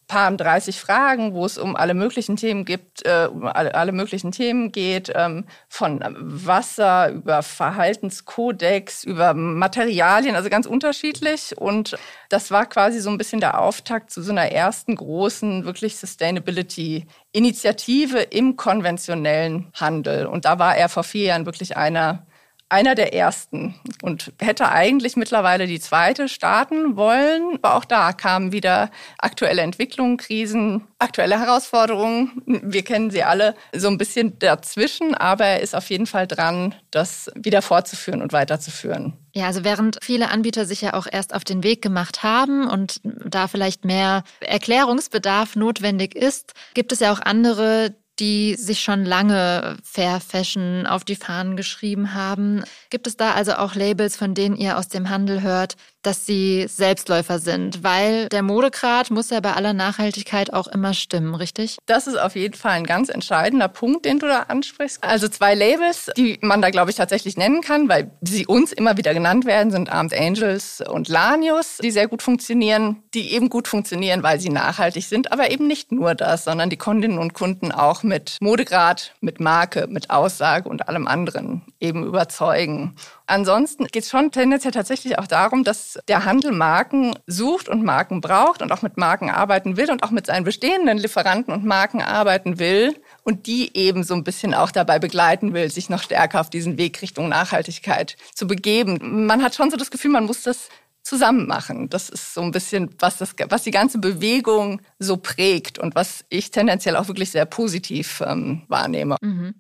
paar 0.09 0.29
30 0.31 0.81
Fragen, 0.81 1.33
wo 1.33 1.45
es 1.45 1.57
um 1.57 1.77
alle 1.77 1.93
möglichen 1.93 2.35
Themen 2.35 2.65
gibt, 2.65 3.05
äh, 3.05 3.29
um 3.31 3.45
alle, 3.45 3.73
alle 3.75 3.93
möglichen 3.93 4.33
Themen 4.33 4.73
geht, 4.73 5.09
ähm, 5.15 5.45
von 5.69 6.03
Wasser 6.17 7.11
über 7.11 7.41
Verhaltenskodex, 7.43 9.05
über 9.05 9.33
Materialien, 9.35 10.35
also 10.35 10.49
ganz 10.49 10.65
unterschiedlich. 10.65 11.57
Und 11.57 11.95
das 12.27 12.51
war 12.51 12.65
quasi 12.65 12.99
so 12.99 13.09
ein 13.09 13.17
bisschen 13.19 13.39
der 13.39 13.61
Auftakt 13.61 14.11
zu 14.11 14.21
so 14.21 14.31
einer 14.31 14.51
ersten 14.51 14.95
großen, 14.95 15.63
wirklich 15.63 15.95
Sustainability-Initiative 15.97 18.19
im 18.19 18.57
konventionellen 18.57 19.71
Handel. 19.75 20.25
Und 20.25 20.43
da 20.45 20.59
war 20.59 20.75
er 20.75 20.89
vor 20.89 21.03
vier 21.03 21.27
Jahren 21.27 21.45
wirklich 21.45 21.77
einer 21.77 22.25
einer 22.69 22.93
der 22.93 23.13
ersten 23.13 23.75
und 24.03 24.31
hätte 24.39 24.69
eigentlich 24.69 25.15
mittlerweile 25.15 25.65
die 25.65 25.79
zweite 25.79 26.29
starten 26.29 26.95
wollen. 26.95 27.57
Aber 27.61 27.75
auch 27.75 27.85
da 27.85 28.13
kamen 28.13 28.51
wieder 28.51 28.91
aktuelle 29.17 29.63
Entwicklungen, 29.63 30.17
Krisen, 30.17 30.87
aktuelle 30.99 31.39
Herausforderungen. 31.39 32.43
Wir 32.45 32.83
kennen 32.83 33.09
sie 33.09 33.23
alle 33.23 33.55
so 33.75 33.87
ein 33.87 33.97
bisschen 33.97 34.37
dazwischen, 34.37 35.15
aber 35.15 35.45
er 35.45 35.61
ist 35.61 35.75
auf 35.75 35.89
jeden 35.89 36.05
Fall 36.05 36.27
dran, 36.27 36.75
das 36.91 37.31
wieder 37.35 37.61
fortzuführen 37.61 38.21
und 38.21 38.33
weiterzuführen. 38.33 39.13
Ja, 39.33 39.45
also 39.45 39.63
während 39.63 39.99
viele 40.01 40.29
Anbieter 40.29 40.65
sich 40.65 40.81
ja 40.81 40.93
auch 40.93 41.07
erst 41.09 41.33
auf 41.33 41.43
den 41.43 41.63
Weg 41.63 41.81
gemacht 41.81 42.23
haben 42.23 42.67
und 42.67 42.99
da 43.03 43.47
vielleicht 43.47 43.85
mehr 43.85 44.23
Erklärungsbedarf 44.39 45.55
notwendig 45.55 46.15
ist, 46.15 46.53
gibt 46.73 46.91
es 46.91 46.99
ja 46.99 47.13
auch 47.13 47.21
andere, 47.21 47.95
die 48.19 48.55
sich 48.55 48.81
schon 48.81 49.05
lange 49.05 49.77
Fair 49.83 50.19
Fashion 50.19 50.85
auf 50.85 51.03
die 51.03 51.15
Fahnen 51.15 51.55
geschrieben 51.55 52.13
haben. 52.13 52.63
Gibt 52.89 53.07
es 53.07 53.17
da 53.17 53.33
also 53.33 53.53
auch 53.53 53.75
Labels, 53.75 54.17
von 54.17 54.33
denen 54.33 54.55
ihr 54.55 54.77
aus 54.77 54.87
dem 54.89 55.09
Handel 55.09 55.41
hört, 55.41 55.75
dass 56.01 56.25
sie 56.25 56.65
Selbstläufer 56.67 57.39
sind, 57.39 57.83
weil 57.83 58.29
der 58.29 58.43
Modegrad 58.43 59.11
muss 59.11 59.29
ja 59.29 59.39
bei 59.39 59.53
aller 59.53 59.73
Nachhaltigkeit 59.73 60.53
auch 60.53 60.67
immer 60.67 60.93
stimmen, 60.93 61.35
richtig? 61.35 61.77
Das 61.85 62.07
ist 62.07 62.17
auf 62.17 62.35
jeden 62.35 62.55
Fall 62.55 62.71
ein 62.71 62.85
ganz 62.85 63.09
entscheidender 63.09 63.67
Punkt, 63.67 64.05
den 64.05 64.19
du 64.19 64.27
da 64.27 64.43
ansprichst. 64.43 65.03
Also 65.03 65.27
zwei 65.27 65.55
Labels, 65.55 66.11
die 66.17 66.37
man 66.41 66.61
da, 66.61 66.69
glaube 66.69 66.91
ich, 66.91 66.97
tatsächlich 66.97 67.37
nennen 67.37 67.61
kann, 67.61 67.89
weil 67.89 68.11
sie 68.21 68.45
uns 68.45 68.71
immer 68.71 68.97
wieder 68.97 69.13
genannt 69.13 69.45
werden, 69.45 69.71
sind 69.71 69.91
Armed 69.91 70.13
Angels 70.13 70.81
und 70.87 71.07
Lanius, 71.07 71.77
die 71.81 71.91
sehr 71.91 72.07
gut 72.07 72.21
funktionieren, 72.21 73.03
die 73.13 73.33
eben 73.33 73.49
gut 73.49 73.67
funktionieren, 73.67 74.23
weil 74.23 74.39
sie 74.39 74.49
nachhaltig 74.49 75.05
sind, 75.05 75.31
aber 75.31 75.51
eben 75.51 75.67
nicht 75.67 75.91
nur 75.91 76.15
das, 76.15 76.45
sondern 76.45 76.69
die 76.69 76.77
Kundinnen 76.77 77.17
und 77.17 77.33
Kunden 77.33 77.71
auch 77.71 78.03
mit 78.03 78.37
Modegrad, 78.41 79.13
mit 79.21 79.39
Marke, 79.39 79.87
mit 79.87 80.09
Aussage 80.09 80.69
und 80.69 80.87
allem 80.87 81.07
anderen 81.07 81.63
eben 81.79 82.05
überzeugen. 82.05 82.95
Ansonsten 83.25 83.85
geht 83.85 84.03
es 84.03 84.09
schon 84.09 84.31
tendenziell 84.31 84.73
tatsächlich 84.73 85.17
auch 85.17 85.27
darum, 85.27 85.63
dass 85.63 85.99
der 86.07 86.25
Handel 86.25 86.51
Marken 86.51 87.15
sucht 87.25 87.69
und 87.69 87.83
Marken 87.83 88.21
braucht 88.21 88.61
und 88.61 88.71
auch 88.71 88.81
mit 88.81 88.97
Marken 88.97 89.29
arbeiten 89.29 89.77
will 89.77 89.89
und 89.91 90.03
auch 90.03 90.11
mit 90.11 90.25
seinen 90.25 90.43
bestehenden 90.43 90.97
Lieferanten 90.97 91.53
und 91.53 91.65
Marken 91.65 92.01
arbeiten 92.01 92.59
will 92.59 92.99
und 93.23 93.47
die 93.47 93.75
eben 93.77 94.03
so 94.03 94.13
ein 94.13 94.23
bisschen 94.23 94.53
auch 94.53 94.71
dabei 94.71 94.99
begleiten 94.99 95.53
will, 95.53 95.71
sich 95.71 95.89
noch 95.89 96.03
stärker 96.03 96.41
auf 96.41 96.49
diesen 96.49 96.77
Weg 96.77 97.01
Richtung 97.01 97.29
Nachhaltigkeit 97.29 98.17
zu 98.35 98.47
begeben. 98.47 99.25
Man 99.25 99.41
hat 99.41 99.55
schon 99.55 99.71
so 99.71 99.77
das 99.77 99.91
Gefühl, 99.91 100.11
man 100.11 100.25
muss 100.25 100.43
das 100.43 100.69
zusammen 101.01 101.47
machen. 101.47 101.89
Das 101.89 102.09
ist 102.09 102.33
so 102.33 102.41
ein 102.41 102.51
bisschen, 102.51 102.93
was, 102.99 103.17
das, 103.17 103.33
was 103.49 103.63
die 103.63 103.71
ganze 103.71 103.99
Bewegung 103.99 104.81
so 104.99 105.17
prägt 105.17 105.79
und 105.79 105.95
was 105.95 106.25
ich 106.29 106.51
tendenziell 106.51 106.95
auch 106.95 107.07
wirklich 107.07 107.31
sehr 107.31 107.45
positiv 107.45 108.21
ähm, 108.25 108.63
wahrnehme. 108.67 109.15
Mhm. 109.21 109.55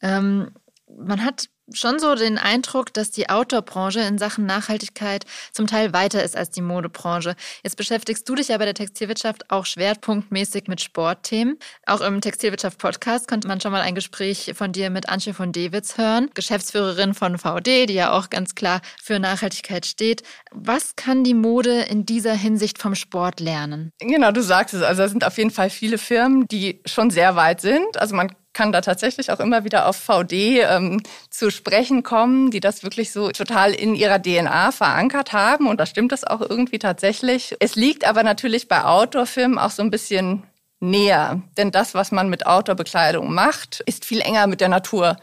Ähm, 0.00 0.50
man 0.98 1.24
hat 1.24 1.48
schon 1.72 1.98
so 1.98 2.14
den 2.14 2.38
Eindruck, 2.38 2.94
dass 2.94 3.10
die 3.10 3.28
Outdoor-Branche 3.28 4.00
in 4.00 4.18
Sachen 4.18 4.46
Nachhaltigkeit 4.46 5.24
zum 5.52 5.66
Teil 5.66 5.92
weiter 5.92 6.22
ist 6.22 6.36
als 6.36 6.50
die 6.50 6.62
Modebranche. 6.62 7.34
Jetzt 7.62 7.76
beschäftigst 7.76 8.28
du 8.28 8.34
dich 8.34 8.48
ja 8.48 8.58
bei 8.58 8.64
der 8.64 8.74
Textilwirtschaft 8.74 9.50
auch 9.50 9.66
schwerpunktmäßig 9.66 10.68
mit 10.68 10.80
Sportthemen. 10.80 11.58
Auch 11.86 12.00
im 12.00 12.20
Textilwirtschaft-Podcast 12.20 13.28
konnte 13.28 13.48
man 13.48 13.60
schon 13.60 13.72
mal 13.72 13.82
ein 13.82 13.94
Gespräch 13.94 14.52
von 14.54 14.72
dir 14.72 14.90
mit 14.90 15.08
Antje 15.08 15.34
von 15.34 15.52
Dewitz 15.52 15.98
hören, 15.98 16.30
Geschäftsführerin 16.34 17.14
von 17.14 17.38
VD, 17.38 17.86
die 17.86 17.94
ja 17.94 18.12
auch 18.12 18.30
ganz 18.30 18.54
klar 18.54 18.80
für 19.02 19.18
Nachhaltigkeit 19.18 19.84
steht. 19.84 20.22
Was 20.52 20.96
kann 20.96 21.24
die 21.24 21.34
Mode 21.34 21.82
in 21.82 22.06
dieser 22.06 22.34
Hinsicht 22.34 22.78
vom 22.78 22.94
Sport 22.94 23.40
lernen? 23.40 23.92
Genau, 24.00 24.32
du 24.32 24.42
sagst 24.42 24.74
es. 24.74 24.82
Also 24.82 25.02
es 25.02 25.10
sind 25.10 25.24
auf 25.24 25.36
jeden 25.36 25.50
Fall 25.50 25.70
viele 25.70 25.98
Firmen, 25.98 26.46
die 26.48 26.80
schon 26.86 27.10
sehr 27.10 27.36
weit 27.36 27.60
sind. 27.60 27.98
Also 27.98 28.16
man 28.16 28.32
kann 28.58 28.72
da 28.72 28.80
tatsächlich 28.80 29.30
auch 29.30 29.38
immer 29.38 29.62
wieder 29.62 29.86
auf 29.86 29.94
VD 29.94 30.62
ähm, 30.68 31.00
zu 31.30 31.52
sprechen 31.52 32.02
kommen, 32.02 32.50
die 32.50 32.58
das 32.58 32.82
wirklich 32.82 33.12
so 33.12 33.30
total 33.30 33.72
in 33.72 33.94
ihrer 33.94 34.20
DNA 34.20 34.72
verankert 34.72 35.32
haben. 35.32 35.68
Und 35.68 35.78
da 35.78 35.86
stimmt 35.86 36.10
es 36.12 36.24
auch 36.24 36.40
irgendwie 36.40 36.80
tatsächlich. 36.80 37.54
Es 37.60 37.76
liegt 37.76 38.04
aber 38.04 38.24
natürlich 38.24 38.66
bei 38.66 38.82
Outdoor-Filmen 38.82 39.60
auch 39.60 39.70
so 39.70 39.84
ein 39.84 39.92
bisschen 39.92 40.42
näher. 40.80 41.40
Denn 41.56 41.70
das, 41.70 41.94
was 41.94 42.10
man 42.10 42.30
mit 42.30 42.46
Outdoor-Bekleidung 42.46 43.32
macht, 43.32 43.78
ist 43.86 44.04
viel 44.04 44.20
enger 44.20 44.48
mit 44.48 44.60
der 44.60 44.68
Natur 44.68 45.18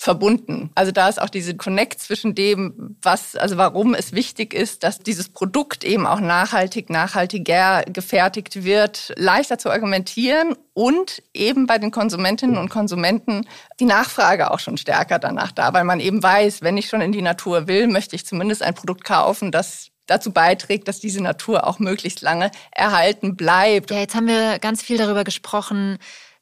verbunden. 0.00 0.70
Also 0.74 0.92
da 0.92 1.10
ist 1.10 1.20
auch 1.20 1.28
diese 1.28 1.54
Connect 1.54 2.00
zwischen 2.00 2.34
dem, 2.34 2.96
was, 3.02 3.36
also 3.36 3.58
warum 3.58 3.92
es 3.92 4.14
wichtig 4.14 4.54
ist, 4.54 4.82
dass 4.82 5.00
dieses 5.00 5.28
Produkt 5.28 5.84
eben 5.84 6.06
auch 6.06 6.20
nachhaltig, 6.20 6.88
nachhaltiger 6.88 7.82
gefertigt 7.82 8.64
wird, 8.64 9.12
leichter 9.16 9.58
zu 9.58 9.68
argumentieren 9.68 10.56
und 10.72 11.22
eben 11.34 11.66
bei 11.66 11.76
den 11.76 11.90
Konsumentinnen 11.90 12.56
und 12.56 12.70
Konsumenten 12.70 13.46
die 13.78 13.84
Nachfrage 13.84 14.50
auch 14.50 14.58
schon 14.58 14.78
stärker 14.78 15.18
danach 15.18 15.52
da, 15.52 15.74
weil 15.74 15.84
man 15.84 16.00
eben 16.00 16.22
weiß, 16.22 16.62
wenn 16.62 16.78
ich 16.78 16.88
schon 16.88 17.02
in 17.02 17.12
die 17.12 17.20
Natur 17.20 17.68
will, 17.68 17.86
möchte 17.86 18.16
ich 18.16 18.24
zumindest 18.24 18.62
ein 18.62 18.74
Produkt 18.74 19.04
kaufen, 19.04 19.52
das 19.52 19.88
dazu 20.06 20.32
beiträgt, 20.32 20.88
dass 20.88 21.00
diese 21.00 21.22
Natur 21.22 21.66
auch 21.66 21.78
möglichst 21.78 22.22
lange 22.22 22.50
erhalten 22.70 23.36
bleibt. 23.36 23.90
Ja, 23.90 23.98
jetzt 23.98 24.14
haben 24.14 24.28
wir 24.28 24.58
ganz 24.60 24.80
viel 24.80 24.96
darüber 24.96 25.24
gesprochen, 25.24 25.98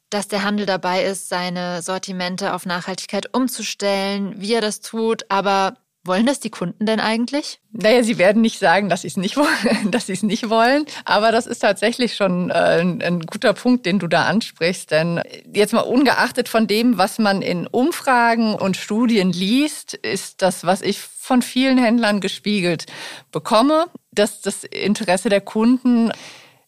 dass 0.09 0.27
der 0.27 0.43
Handel 0.43 0.65
dabei 0.65 1.03
ist, 1.03 1.29
seine 1.29 1.81
Sortimente 1.81 2.53
auf 2.53 2.65
Nachhaltigkeit 2.65 3.33
umzustellen, 3.33 4.33
wie 4.37 4.53
er 4.53 4.61
das 4.61 4.81
tut. 4.81 5.25
Aber 5.29 5.77
wollen 6.05 6.25
das 6.25 6.39
die 6.39 6.49
Kunden 6.49 6.85
denn 6.85 6.99
eigentlich? 6.99 7.59
Naja, 7.71 8.03
sie 8.03 8.17
werden 8.17 8.41
nicht 8.41 8.57
sagen, 8.57 8.89
dass 8.89 9.01
sie 9.01 9.09
es 9.09 9.17
nicht 9.17 9.37
wollen, 9.37 9.91
dass 9.91 10.07
sie 10.07 10.13
es 10.13 10.23
nicht 10.23 10.49
wollen. 10.49 10.85
Aber 11.05 11.31
das 11.31 11.45
ist 11.45 11.59
tatsächlich 11.59 12.15
schon 12.15 12.49
äh, 12.49 12.53
ein, 12.53 13.01
ein, 13.01 13.21
guter 13.21 13.53
Punkt, 13.53 13.85
den 13.85 13.99
du 13.99 14.07
da 14.07 14.25
ansprichst. 14.25 14.89
Denn 14.91 15.21
jetzt 15.53 15.73
mal 15.73 15.81
ungeachtet 15.81 16.49
von 16.49 16.67
dem, 16.67 16.97
was 16.97 17.19
man 17.19 17.41
in 17.41 17.67
Umfragen 17.67 18.55
und 18.55 18.77
Studien 18.77 19.31
liest, 19.31 19.93
ist 19.93 20.41
das, 20.41 20.63
was 20.63 20.81
ich 20.81 20.99
von 20.99 21.41
vielen 21.41 21.77
Händlern 21.77 22.21
gespiegelt 22.21 22.85
bekomme, 23.31 23.85
dass 24.11 24.41
das 24.41 24.63
Interesse 24.63 25.29
der 25.29 25.41
Kunden 25.41 26.11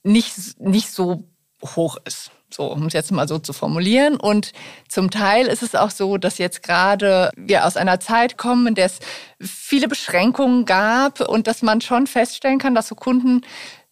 nicht, 0.04 0.60
nicht 0.60 0.91
so 0.91 1.23
hoch 1.63 1.97
ist. 2.06 2.32
So, 2.53 2.65
um 2.65 2.87
es 2.87 2.93
jetzt 2.93 3.11
mal 3.11 3.27
so 3.27 3.39
zu 3.39 3.53
formulieren. 3.53 4.17
Und 4.17 4.51
zum 4.87 5.09
Teil 5.09 5.47
ist 5.47 5.63
es 5.63 5.75
auch 5.75 5.91
so, 5.91 6.17
dass 6.17 6.37
jetzt 6.37 6.63
gerade 6.63 7.31
wir 7.35 7.65
aus 7.65 7.77
einer 7.77 7.99
Zeit 7.99 8.37
kommen, 8.37 8.67
in 8.67 8.75
der 8.75 8.87
es 8.87 8.99
viele 9.39 9.87
Beschränkungen 9.87 10.65
gab 10.65 11.21
und 11.21 11.47
dass 11.47 11.61
man 11.61 11.81
schon 11.81 12.07
feststellen 12.07 12.59
kann, 12.59 12.75
dass 12.75 12.87
so 12.87 12.95
Kunden 12.95 13.41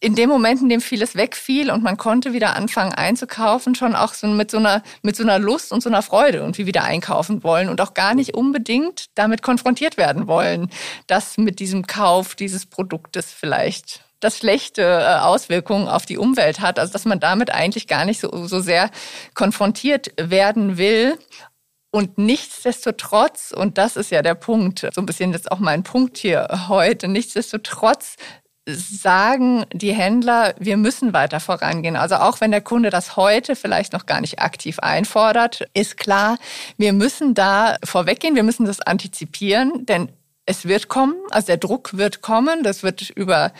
in 0.02 0.16
dem 0.16 0.30
Moment, 0.30 0.62
in 0.62 0.70
dem 0.70 0.82
vieles 0.82 1.16
wegfiel 1.16 1.72
und 1.72 1.84
man 1.84 1.98
konnte 1.98 2.32
wieder 2.32 2.56
anfangen 2.56 2.94
einzukaufen, 2.94 3.76
schon 3.76 3.96
auch 3.96 4.14
so 4.14 4.28
mit 4.28 4.50
so 4.50 4.58
einer, 4.58 4.82
mit 5.02 5.16
so 5.16 5.24
einer 5.24 5.40
Lust 5.40 5.74
und 5.74 5.84
so 5.84 5.90
einer 5.90 6.02
Freude 6.02 6.38
irgendwie 6.38 6.66
wieder 6.66 6.84
einkaufen 6.84 7.44
wollen 7.44 7.68
und 7.68 7.82
auch 7.82 7.94
gar 7.94 8.14
nicht 8.14 8.34
unbedingt 8.34 9.08
damit 9.16 9.42
konfrontiert 9.42 9.98
werden 9.98 10.28
wollen, 10.28 10.70
dass 11.08 11.38
mit 11.38 11.60
diesem 11.60 11.86
Kauf 11.86 12.36
dieses 12.36 12.66
Produktes 12.66 13.32
vielleicht 13.32 14.06
das 14.20 14.38
schlechte 14.38 14.82
äh, 14.82 15.20
Auswirkungen 15.20 15.88
auf 15.88 16.06
die 16.06 16.18
Umwelt 16.18 16.60
hat. 16.60 16.80
Also 16.80 16.94
dass 16.94 17.06
man 17.06 17.20
damit 17.20 17.52
eigentlich 17.52 17.88
gar 17.88 18.06
nicht 18.06 18.20
so, 18.20 18.48
so 18.48 18.60
sehr 18.60 18.90
konfrontiert 19.34 20.12
werden 20.18 20.78
will. 20.78 21.18
Und 21.92 22.18
nichtsdestotrotz, 22.18 23.52
und 23.56 23.78
das 23.78 23.96
ist 23.96 24.12
ja 24.12 24.22
der 24.22 24.36
Punkt, 24.36 24.88
so 24.94 25.02
ein 25.02 25.08
bisschen 25.08 25.34
jetzt 25.34 25.52
auch 25.52 25.60
mein 25.60 25.84
Punkt 25.84 26.18
hier 26.18 26.68
heute, 26.68 27.08
nichtsdestotrotz 27.08 28.16
sagen 28.76 29.66
die 29.74 29.94
Händler, 29.94 30.54
wir 30.60 30.78
müssen 30.78 31.14
weiter 31.14 31.40
vorangehen. 31.40 31.96
Also 31.96 32.16
auch 32.16 32.42
wenn 32.42 32.52
der 32.52 32.62
Kunde 32.62 32.90
das 32.90 33.16
heute 33.16 33.56
vielleicht 33.56 33.94
noch 33.94 34.06
gar 34.06 34.22
nicht 34.22 34.40
aktiv 34.40 34.80
einfordert, 34.80 35.68
ist 35.74 35.98
klar, 35.98 36.38
wir 36.78 36.94
müssen 36.94 37.34
da 37.34 37.78
vorweggehen, 37.84 38.36
wir 38.36 38.44
müssen 38.44 38.66
das 38.66 38.82
antizipieren, 38.82 39.86
denn 39.88 40.10
es 40.46 40.68
wird 40.68 40.88
kommen, 40.88 41.16
also 41.30 41.48
der 41.48 41.58
Druck 41.58 41.98
wird 41.98 42.22
kommen, 42.22 42.64
das 42.64 42.84
wird 42.84 43.10
über 43.12 43.52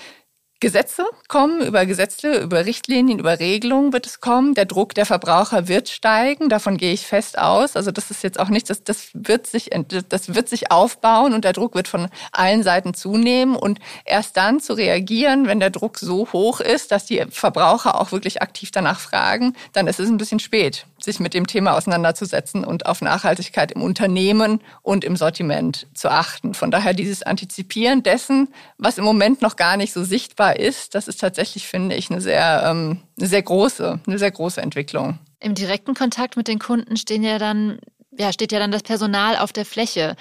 Gesetze 0.62 1.06
kommen, 1.30 1.62
über 1.62 1.86
Gesetze, 1.86 2.42
über 2.42 2.66
Richtlinien, 2.66 3.20
über 3.20 3.40
Regelungen 3.40 3.94
wird 3.94 4.06
es 4.06 4.20
kommen. 4.20 4.56
Der 4.56 4.66
Druck 4.66 4.94
der 4.94 5.06
Verbraucher 5.06 5.70
wird 5.70 5.88
steigen, 5.88 6.50
davon 6.50 6.76
gehe 6.76 6.92
ich 6.92 7.08
fest 7.08 7.40
aus. 7.40 7.78
Also 7.78 7.92
das 7.92 8.12
ist 8.12 8.24
jetzt 8.24 8.40
auch 8.40 8.50
nichts, 8.50 8.68
das, 8.68 8.84
das, 8.84 9.10
wird 9.14 9.48
sich, 9.48 9.70
das 10.10 10.36
wird 10.36 10.50
sich 10.50 10.70
aufbauen 10.70 11.34
und 11.34 11.46
der 11.46 11.54
Druck 11.54 11.76
wird 11.76 11.88
von 11.88 12.10
allen 12.34 12.64
Seiten 12.64 12.94
zunehmen. 12.94 13.56
Und 13.56 13.80
erst 14.04 14.36
dann 14.36 14.60
zu 14.60 14.74
reagieren, 14.74 15.48
wenn 15.48 15.62
der 15.62 15.70
Druck 15.70 15.98
so 15.98 16.28
hoch 16.34 16.60
ist, 16.60 16.92
dass 16.92 17.06
die 17.06 17.24
Verbraucher 17.30 18.00
auch 18.00 18.12
wirklich 18.12 18.42
aktiv 18.42 18.72
danach 18.72 19.00
fragen, 19.00 19.56
dann 19.72 19.88
ist 19.88 20.02
es 20.02 20.10
ein 20.10 20.18
bisschen 20.18 20.40
spät, 20.40 20.86
sich 21.04 21.20
mit 21.20 21.34
dem 21.34 21.48
Thema 21.48 21.76
auseinanderzusetzen 21.76 22.64
und 22.64 22.86
auf 22.86 23.02
Nachhaltigkeit 23.02 23.72
im 23.72 23.82
Unternehmen 23.82 24.62
und 24.82 25.04
im 25.04 25.16
Sortiment 25.16 25.88
zu 25.94 26.10
achten. 26.10 26.54
Von 26.54 26.72
daher 26.72 26.94
dieses 26.94 27.24
Antizipieren 27.24 28.04
dessen, 28.04 28.50
was 28.78 28.98
im 28.98 29.04
Moment 29.04 29.42
noch 29.42 29.56
gar 29.56 29.78
nicht 29.78 29.94
so 29.94 30.04
sichtbar 30.04 30.58
ist, 30.58 30.96
das 30.96 31.08
ist 31.08 31.20
tatsächlich, 31.20 31.68
finde 31.68 31.96
ich, 31.96 32.10
eine 32.10 32.22
sehr, 32.22 32.64
ähm, 32.66 33.00
eine 33.18 33.28
sehr 33.28 33.42
große, 33.42 34.00
eine 34.06 34.20
sehr 34.20 34.32
große 34.32 34.62
Entwicklung. 34.62 35.20
Im 35.40 35.56
direkten 35.56 35.94
Kontakt 35.94 36.36
mit 36.38 36.48
den 36.48 36.60
Kunden 36.60 36.98
stehen 36.98 37.24
ja 37.24 37.38
dann, 37.38 37.80
ja, 38.12 38.34
steht 38.34 38.52
ja 38.52 38.60
dann 38.60 38.72
das 38.72 38.84
Personal 38.84 39.38
auf 39.38 39.54
der 39.54 39.66
Fläche. 39.66 40.16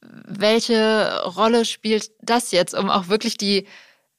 Welche 0.00 1.22
Rolle 1.24 1.64
spielt 1.64 2.10
das 2.20 2.50
jetzt, 2.50 2.74
um 2.74 2.90
auch 2.90 3.08
wirklich 3.08 3.36
die 3.36 3.66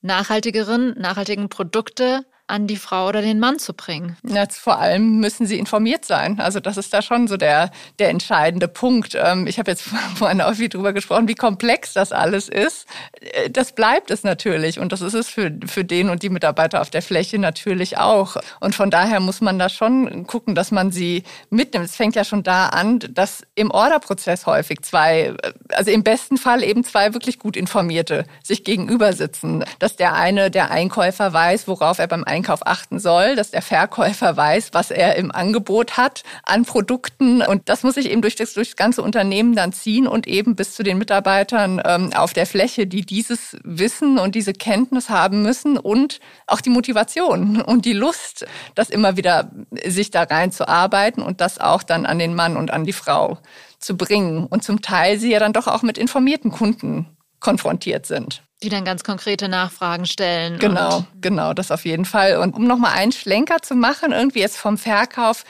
nachhaltigeren, 0.01 0.95
nachhaltigen 0.99 1.49
Produkte 1.49 2.25
an 2.53 2.67
die 2.67 2.77
Frau 2.77 3.07
oder 3.07 3.23
den 3.23 3.39
Mann 3.39 3.57
zu 3.57 3.73
bringen? 3.73 4.15
Ja, 4.23 4.45
vor 4.47 4.77
allem 4.77 5.19
müssen 5.19 5.47
sie 5.47 5.57
informiert 5.57 6.05
sein. 6.05 6.39
Also 6.39 6.59
das 6.59 6.77
ist 6.77 6.93
da 6.93 7.01
schon 7.01 7.27
so 7.27 7.35
der, 7.35 7.71
der 7.97 8.09
entscheidende 8.09 8.67
Punkt. 8.67 9.17
Ähm, 9.19 9.47
ich 9.47 9.57
habe 9.57 9.71
jetzt 9.71 9.81
vorhin 10.15 10.39
auch 10.39 10.53
viel 10.53 10.69
drüber 10.69 10.93
gesprochen, 10.93 11.27
wie 11.27 11.33
komplex 11.33 11.93
das 11.93 12.11
alles 12.11 12.49
ist. 12.49 12.85
Äh, 13.19 13.49
das 13.49 13.73
bleibt 13.73 14.11
es 14.11 14.23
natürlich 14.23 14.77
und 14.77 14.91
das 14.91 15.01
ist 15.01 15.15
es 15.15 15.29
für, 15.29 15.51
für 15.65 15.83
den 15.83 16.09
und 16.09 16.21
die 16.21 16.29
Mitarbeiter 16.29 16.81
auf 16.81 16.91
der 16.91 17.01
Fläche 17.01 17.39
natürlich 17.39 17.97
auch. 17.97 18.37
Und 18.59 18.75
von 18.75 18.91
daher 18.91 19.19
muss 19.19 19.41
man 19.41 19.57
da 19.57 19.67
schon 19.67 20.27
gucken, 20.27 20.53
dass 20.53 20.69
man 20.69 20.91
sie 20.91 21.23
mitnimmt. 21.49 21.85
Es 21.85 21.95
fängt 21.95 22.15
ja 22.15 22.23
schon 22.23 22.43
da 22.43 22.67
an, 22.67 22.99
dass 22.99 23.41
im 23.55 23.71
Orderprozess 23.71 24.45
häufig 24.45 24.81
zwei, 24.83 25.33
also 25.69 25.89
im 25.89 26.03
besten 26.03 26.37
Fall 26.37 26.61
eben 26.61 26.83
zwei 26.83 27.15
wirklich 27.15 27.39
gut 27.39 27.57
informierte 27.57 28.25
sich 28.43 28.63
gegenüber 28.63 29.13
sitzen. 29.13 29.65
Dass 29.79 29.95
der 29.95 30.13
eine, 30.13 30.51
der 30.51 30.69
Einkäufer 30.69 31.33
weiß, 31.33 31.67
worauf 31.67 31.97
er 31.97 32.05
beim 32.05 32.23
Einkauf 32.23 32.42
achten 32.65 32.99
soll, 32.99 33.35
dass 33.35 33.51
der 33.51 33.61
Verkäufer 33.61 34.35
weiß, 34.37 34.69
was 34.73 34.91
er 34.91 35.15
im 35.15 35.31
Angebot 35.31 35.97
hat 35.97 36.23
an 36.43 36.65
Produkten. 36.65 37.41
Und 37.41 37.69
das 37.69 37.83
muss 37.83 37.95
sich 37.95 38.09
eben 38.09 38.21
durch 38.21 38.35
das, 38.35 38.53
durch 38.53 38.69
das 38.69 38.75
ganze 38.75 39.01
Unternehmen 39.01 39.55
dann 39.55 39.73
ziehen 39.73 40.07
und 40.07 40.27
eben 40.27 40.55
bis 40.55 40.75
zu 40.75 40.83
den 40.83 40.97
Mitarbeitern 40.97 41.81
ähm, 41.85 42.13
auf 42.13 42.33
der 42.33 42.45
Fläche, 42.45 42.87
die 42.87 43.01
dieses 43.01 43.57
Wissen 43.63 44.19
und 44.19 44.35
diese 44.35 44.53
Kenntnis 44.53 45.09
haben 45.09 45.41
müssen 45.41 45.77
und 45.77 46.19
auch 46.47 46.61
die 46.61 46.69
Motivation 46.69 47.61
und 47.61 47.85
die 47.85 47.93
Lust, 47.93 48.45
das 48.75 48.89
immer 48.89 49.17
wieder 49.17 49.51
sich 49.85 50.11
da 50.11 50.23
reinzuarbeiten 50.23 51.23
und 51.23 51.41
das 51.41 51.59
auch 51.59 51.83
dann 51.83 52.05
an 52.05 52.19
den 52.19 52.35
Mann 52.35 52.57
und 52.57 52.71
an 52.71 52.85
die 52.85 52.93
Frau 52.93 53.37
zu 53.79 53.97
bringen. 53.97 54.45
Und 54.45 54.63
zum 54.63 54.81
Teil 54.81 55.19
sie 55.19 55.31
ja 55.31 55.39
dann 55.39 55.53
doch 55.53 55.67
auch 55.67 55.81
mit 55.81 55.97
informierten 55.97 56.51
Kunden 56.51 57.07
konfrontiert 57.43 58.05
sind. 58.05 58.41
Die 58.63 58.69
dann 58.69 58.85
ganz 58.85 59.03
konkrete 59.03 59.49
Nachfragen 59.49 60.05
stellen. 60.05 60.57
Genau, 60.57 61.05
genau, 61.19 61.53
das 61.53 61.69
auf 61.69 61.85
jeden 61.85 62.05
Fall. 62.05 62.37
Und 62.37 62.55
um 62.55 62.65
nochmal 62.65 62.93
einen 62.93 63.11
Schlenker 63.11 63.57
zu 63.61 63.75
machen, 63.75 64.13
irgendwie 64.13 64.39
jetzt 64.39 64.57
vom 64.57 64.77
Verkauf 64.77 65.43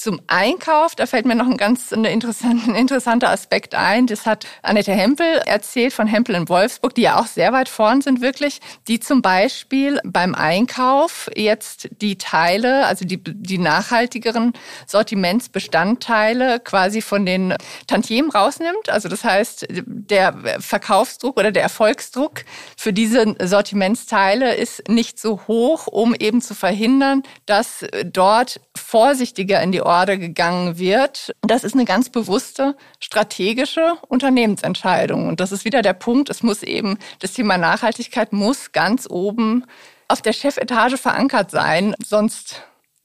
zum 0.00 0.20
Einkauf, 0.28 0.94
da 0.94 1.04
fällt 1.04 1.26
mir 1.26 1.34
noch 1.34 1.46
ein 1.46 1.58
ganz 1.58 1.92
interessanter, 1.92 2.74
interessanter 2.74 3.28
Aspekt 3.28 3.74
ein. 3.74 4.06
Das 4.06 4.24
hat 4.24 4.46
Annette 4.62 4.92
Hempel 4.92 5.26
erzählt 5.44 5.92
von 5.92 6.06
Hempel 6.06 6.34
in 6.34 6.48
Wolfsburg, 6.48 6.94
die 6.94 7.02
ja 7.02 7.20
auch 7.20 7.26
sehr 7.26 7.52
weit 7.52 7.68
vorn 7.68 8.00
sind 8.00 8.22
wirklich, 8.22 8.60
die 8.88 8.98
zum 8.98 9.20
Beispiel 9.20 10.00
beim 10.04 10.34
Einkauf 10.34 11.30
jetzt 11.36 11.88
die 12.00 12.16
Teile, 12.16 12.86
also 12.86 13.04
die, 13.04 13.22
die 13.22 13.58
nachhaltigeren 13.58 14.54
Sortimentsbestandteile 14.86 16.60
quasi 16.60 17.02
von 17.02 17.26
den 17.26 17.54
Tantiemen 17.86 18.30
rausnimmt. 18.30 18.88
Also 18.88 19.10
das 19.10 19.22
heißt, 19.22 19.66
der 19.70 20.34
Verkaufsdruck 20.60 21.38
oder 21.38 21.52
der 21.52 21.62
Erfolgsdruck 21.62 22.44
für 22.74 22.94
diese 22.94 23.36
Sortimentsteile 23.38 24.54
ist 24.54 24.88
nicht 24.88 25.18
so 25.20 25.42
hoch, 25.46 25.88
um 25.88 26.14
eben 26.14 26.40
zu 26.40 26.54
verhindern, 26.54 27.22
dass 27.44 27.84
dort 28.06 28.62
vorsichtiger 28.90 29.62
in 29.62 29.70
die 29.70 29.82
Order 29.82 30.16
gegangen 30.16 30.76
wird. 30.76 31.32
Das 31.42 31.62
ist 31.62 31.74
eine 31.74 31.84
ganz 31.84 32.08
bewusste 32.10 32.76
strategische 32.98 33.92
Unternehmensentscheidung. 34.08 35.28
Und 35.28 35.38
das 35.38 35.52
ist 35.52 35.64
wieder 35.64 35.80
der 35.80 35.92
Punkt, 35.92 36.28
es 36.28 36.42
muss 36.42 36.64
eben, 36.64 36.98
das 37.20 37.32
Thema 37.34 37.56
Nachhaltigkeit 37.56 38.32
muss 38.32 38.72
ganz 38.72 39.06
oben 39.08 39.64
auf 40.08 40.22
der 40.22 40.32
Chefetage 40.32 40.96
verankert 40.96 41.52
sein, 41.52 41.94
sonst 42.04 42.62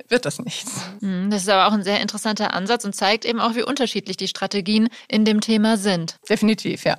wird 0.08 0.26
das 0.26 0.39
nichts. 0.39 0.82
Hm, 1.02 1.30
das 1.30 1.43
ist 1.43 1.50
aber 1.50 1.67
auch 1.67 1.74
ein 1.74 1.84
sehr 1.84 2.02
interessanter 2.02 2.56
Ansatz 2.56 2.84
und 2.84 2.95
zeigt 2.95 3.24
eben 3.24 3.39
auch, 3.39 3.54
wie 3.54 3.62
unterschiedlich 3.62 4.17
die 4.17 4.28
Strategien 4.28 4.89
in 5.08 5.24
dem 5.24 5.39
Thema 5.39 5.78
sind. 5.78 6.17
Definitiv, 6.28 6.84
ja. 6.84 6.98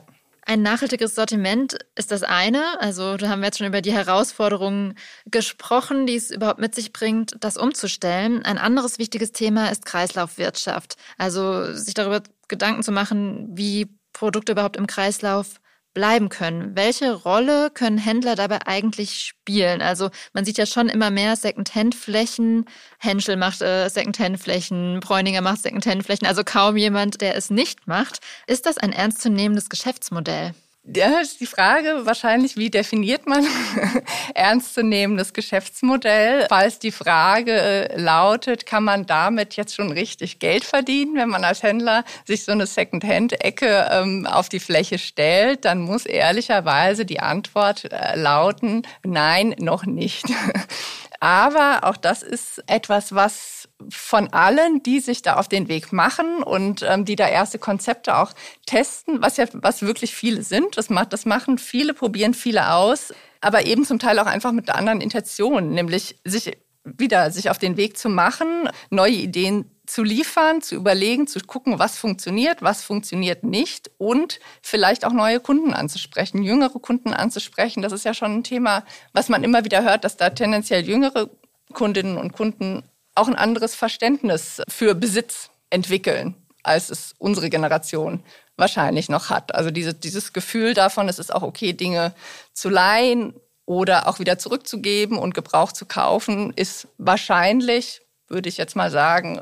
Ein 0.48 0.62
nachhaltiges 0.62 1.16
Sortiment 1.16 1.76
ist 1.96 2.12
das 2.12 2.22
eine. 2.22 2.80
Also 2.80 3.16
da 3.16 3.28
haben 3.28 3.40
wir 3.40 3.46
jetzt 3.46 3.58
schon 3.58 3.66
über 3.66 3.82
die 3.82 3.92
Herausforderungen 3.92 4.94
gesprochen, 5.24 6.06
die 6.06 6.14
es 6.14 6.30
überhaupt 6.30 6.60
mit 6.60 6.72
sich 6.72 6.92
bringt, 6.92 7.34
das 7.40 7.56
umzustellen. 7.56 8.44
Ein 8.44 8.56
anderes 8.56 9.00
wichtiges 9.00 9.32
Thema 9.32 9.72
ist 9.72 9.84
Kreislaufwirtschaft. 9.84 10.96
Also 11.18 11.74
sich 11.74 11.94
darüber 11.94 12.22
Gedanken 12.46 12.84
zu 12.84 12.92
machen, 12.92 13.48
wie 13.56 13.88
Produkte 14.12 14.52
überhaupt 14.52 14.76
im 14.76 14.86
Kreislauf 14.86 15.60
bleiben 15.96 16.28
können. 16.28 16.76
Welche 16.76 17.14
Rolle 17.14 17.70
können 17.70 17.96
Händler 17.96 18.36
dabei 18.36 18.58
eigentlich 18.66 19.18
spielen? 19.18 19.80
Also 19.80 20.10
man 20.34 20.44
sieht 20.44 20.58
ja 20.58 20.66
schon 20.66 20.90
immer 20.90 21.10
mehr 21.10 21.36
Second-Hand-Flächen. 21.36 22.66
Henschel 22.98 23.36
macht 23.36 23.62
äh, 23.62 23.88
Second-Hand-Flächen, 23.88 25.00
Bräuninger 25.00 25.40
macht 25.40 25.62
Second-Hand-Flächen, 25.62 26.26
also 26.26 26.44
kaum 26.44 26.76
jemand, 26.76 27.22
der 27.22 27.34
es 27.34 27.48
nicht 27.48 27.86
macht. 27.86 28.20
Ist 28.46 28.66
das 28.66 28.76
ein 28.76 28.92
ernstzunehmendes 28.92 29.70
Geschäftsmodell? 29.70 30.52
Ja, 30.94 31.18
ist 31.18 31.40
die 31.40 31.46
Frage 31.46 32.06
wahrscheinlich, 32.06 32.56
wie 32.56 32.70
definiert 32.70 33.26
man 33.26 33.44
ernstzunehmendes 34.34 35.32
Geschäftsmodell? 35.32 36.46
Falls 36.48 36.78
die 36.78 36.92
Frage 36.92 37.52
äh, 37.52 38.00
lautet, 38.00 38.66
kann 38.66 38.84
man 38.84 39.04
damit 39.04 39.56
jetzt 39.56 39.74
schon 39.74 39.90
richtig 39.90 40.38
Geld 40.38 40.62
verdienen, 40.62 41.16
wenn 41.16 41.28
man 41.28 41.42
als 41.42 41.64
Händler 41.64 42.04
sich 42.24 42.44
so 42.44 42.52
eine 42.52 42.66
Second-Hand-Ecke 42.66 43.88
ähm, 43.90 44.26
auf 44.26 44.48
die 44.48 44.60
Fläche 44.60 44.98
stellt, 44.98 45.64
dann 45.64 45.80
muss 45.80 46.06
ehrlicherweise 46.06 47.04
die 47.04 47.18
Antwort 47.18 47.90
äh, 47.90 48.14
lauten, 48.14 48.82
nein, 49.02 49.56
noch 49.58 49.86
nicht. 49.86 50.26
Aber 51.20 51.80
auch 51.82 51.96
das 51.96 52.22
ist 52.22 52.62
etwas, 52.68 53.14
was 53.14 53.55
von 53.90 54.28
allen, 54.32 54.82
die 54.82 55.00
sich 55.00 55.22
da 55.22 55.34
auf 55.36 55.48
den 55.48 55.68
Weg 55.68 55.92
machen 55.92 56.42
und 56.42 56.82
ähm, 56.82 57.04
die 57.04 57.16
da 57.16 57.28
erste 57.28 57.58
Konzepte 57.58 58.16
auch 58.16 58.32
testen, 58.64 59.22
was 59.22 59.36
ja 59.36 59.46
was 59.52 59.82
wirklich 59.82 60.14
viele 60.14 60.42
sind. 60.42 60.76
Das, 60.78 60.90
macht, 60.90 61.12
das 61.12 61.26
machen 61.26 61.58
viele, 61.58 61.94
probieren 61.94 62.34
viele 62.34 62.72
aus, 62.72 63.12
aber 63.40 63.66
eben 63.66 63.84
zum 63.84 63.98
Teil 63.98 64.18
auch 64.18 64.26
einfach 64.26 64.52
mit 64.52 64.70
anderen 64.70 65.00
Intention, 65.00 65.70
nämlich 65.70 66.18
sich 66.24 66.56
wieder 66.84 67.30
sich 67.30 67.50
auf 67.50 67.58
den 67.58 67.76
Weg 67.76 67.98
zu 67.98 68.08
machen, 68.08 68.68
neue 68.90 69.12
Ideen 69.12 69.70
zu 69.86 70.02
liefern, 70.02 70.62
zu 70.62 70.74
überlegen, 70.74 71.26
zu 71.26 71.40
gucken, 71.40 71.78
was 71.78 71.98
funktioniert, 71.98 72.62
was 72.62 72.82
funktioniert 72.82 73.44
nicht 73.44 73.90
und 73.98 74.40
vielleicht 74.62 75.04
auch 75.04 75.12
neue 75.12 75.40
Kunden 75.40 75.72
anzusprechen, 75.72 76.42
jüngere 76.42 76.78
Kunden 76.78 77.12
anzusprechen. 77.12 77.82
Das 77.82 77.92
ist 77.92 78.04
ja 78.04 78.14
schon 78.14 78.36
ein 78.36 78.44
Thema, 78.44 78.84
was 79.12 79.28
man 79.28 79.44
immer 79.44 79.64
wieder 79.64 79.82
hört, 79.82 80.04
dass 80.04 80.16
da 80.16 80.30
tendenziell 80.30 80.86
jüngere 80.86 81.28
Kundinnen 81.72 82.16
und 82.16 82.32
Kunden 82.32 82.84
auch 83.16 83.28
ein 83.28 83.36
anderes 83.36 83.74
Verständnis 83.74 84.62
für 84.68 84.94
Besitz 84.94 85.50
entwickeln, 85.70 86.34
als 86.62 86.90
es 86.90 87.14
unsere 87.18 87.50
Generation 87.50 88.22
wahrscheinlich 88.56 89.08
noch 89.08 89.30
hat. 89.30 89.54
Also 89.54 89.70
diese, 89.70 89.94
dieses 89.94 90.32
Gefühl 90.32 90.74
davon, 90.74 91.08
es 91.08 91.18
ist 91.18 91.32
auch 91.32 91.42
okay, 91.42 91.72
Dinge 91.72 92.14
zu 92.52 92.68
leihen 92.68 93.34
oder 93.66 94.08
auch 94.08 94.18
wieder 94.18 94.38
zurückzugeben 94.38 95.18
und 95.18 95.34
Gebrauch 95.34 95.72
zu 95.72 95.86
kaufen, 95.86 96.52
ist 96.54 96.88
wahrscheinlich, 96.98 98.00
würde 98.28 98.48
ich 98.48 98.56
jetzt 98.56 98.76
mal 98.76 98.90
sagen, 98.90 99.40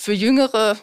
für 0.00 0.12
Jüngere 0.12 0.76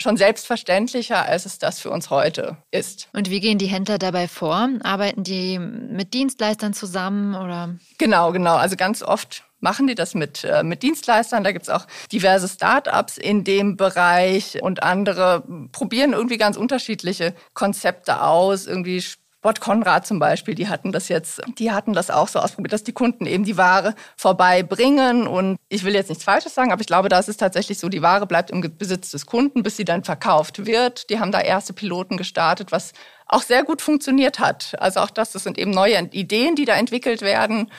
schon 0.00 0.16
selbstverständlicher, 0.16 1.24
als 1.24 1.46
es 1.46 1.58
das 1.58 1.78
für 1.78 1.90
uns 1.90 2.10
heute 2.10 2.56
ist. 2.70 3.08
Und 3.12 3.30
wie 3.30 3.40
gehen 3.40 3.58
die 3.58 3.66
Händler 3.66 3.98
dabei 3.98 4.26
vor? 4.26 4.68
Arbeiten 4.82 5.22
die 5.22 5.58
mit 5.58 6.14
Dienstleistern 6.14 6.74
zusammen 6.74 7.34
oder? 7.34 7.76
Genau, 7.98 8.32
genau. 8.32 8.56
Also 8.56 8.76
ganz 8.76 9.02
oft 9.02 9.44
machen 9.64 9.88
die 9.88 9.96
das 9.96 10.14
mit, 10.14 10.44
äh, 10.44 10.62
mit 10.62 10.84
Dienstleistern. 10.84 11.42
Da 11.42 11.50
gibt 11.50 11.64
es 11.64 11.70
auch 11.70 11.86
diverse 12.12 12.46
Start-ups 12.46 13.18
in 13.18 13.42
dem 13.42 13.76
Bereich 13.76 14.62
und 14.62 14.84
andere 14.84 15.42
probieren 15.72 16.12
irgendwie 16.12 16.36
ganz 16.36 16.56
unterschiedliche 16.56 17.34
Konzepte 17.54 18.22
aus, 18.22 18.66
irgendwie 18.66 19.02
Bot 19.40 19.60
Konrad 19.60 20.06
zum 20.06 20.18
Beispiel, 20.18 20.54
die 20.54 20.68
hatten 20.68 20.90
das 20.90 21.08
jetzt, 21.08 21.42
die 21.58 21.70
hatten 21.70 21.92
das 21.92 22.10
auch 22.10 22.28
so 22.28 22.38
ausprobiert, 22.38 22.72
dass 22.72 22.82
die 22.82 22.94
Kunden 22.94 23.26
eben 23.26 23.44
die 23.44 23.58
Ware 23.58 23.94
vorbeibringen. 24.16 25.26
Und 25.26 25.58
ich 25.68 25.84
will 25.84 25.94
jetzt 25.94 26.08
nichts 26.08 26.24
Falsches 26.24 26.54
sagen, 26.54 26.72
aber 26.72 26.80
ich 26.80 26.86
glaube, 26.86 27.10
da 27.10 27.18
ist 27.18 27.28
es 27.28 27.36
tatsächlich 27.36 27.78
so, 27.78 27.90
die 27.90 28.00
Ware 28.00 28.26
bleibt 28.26 28.50
im 28.50 28.62
Besitz 28.78 29.10
des 29.10 29.26
Kunden, 29.26 29.62
bis 29.62 29.76
sie 29.76 29.84
dann 29.84 30.02
verkauft 30.02 30.64
wird. 30.64 31.10
Die 31.10 31.20
haben 31.20 31.30
da 31.30 31.40
erste 31.40 31.74
Piloten 31.74 32.16
gestartet, 32.16 32.72
was 32.72 32.94
auch 33.26 33.42
sehr 33.42 33.64
gut 33.64 33.82
funktioniert 33.82 34.38
hat. 34.38 34.76
Also 34.78 35.00
auch 35.00 35.10
das, 35.10 35.32
das 35.32 35.44
sind 35.44 35.58
eben 35.58 35.72
neue 35.72 35.98
Ideen, 36.12 36.54
die 36.54 36.64
da 36.64 36.74
entwickelt 36.76 37.20
werden, 37.20 37.70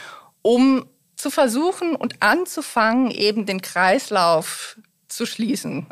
um 0.44 0.86
zu 1.16 1.30
versuchen 1.30 1.96
und 1.96 2.22
anzufangen, 2.22 3.12
eben 3.12 3.46
den 3.46 3.62
Kreislauf 3.62 4.78
zu 5.08 5.26
schließen 5.26 5.88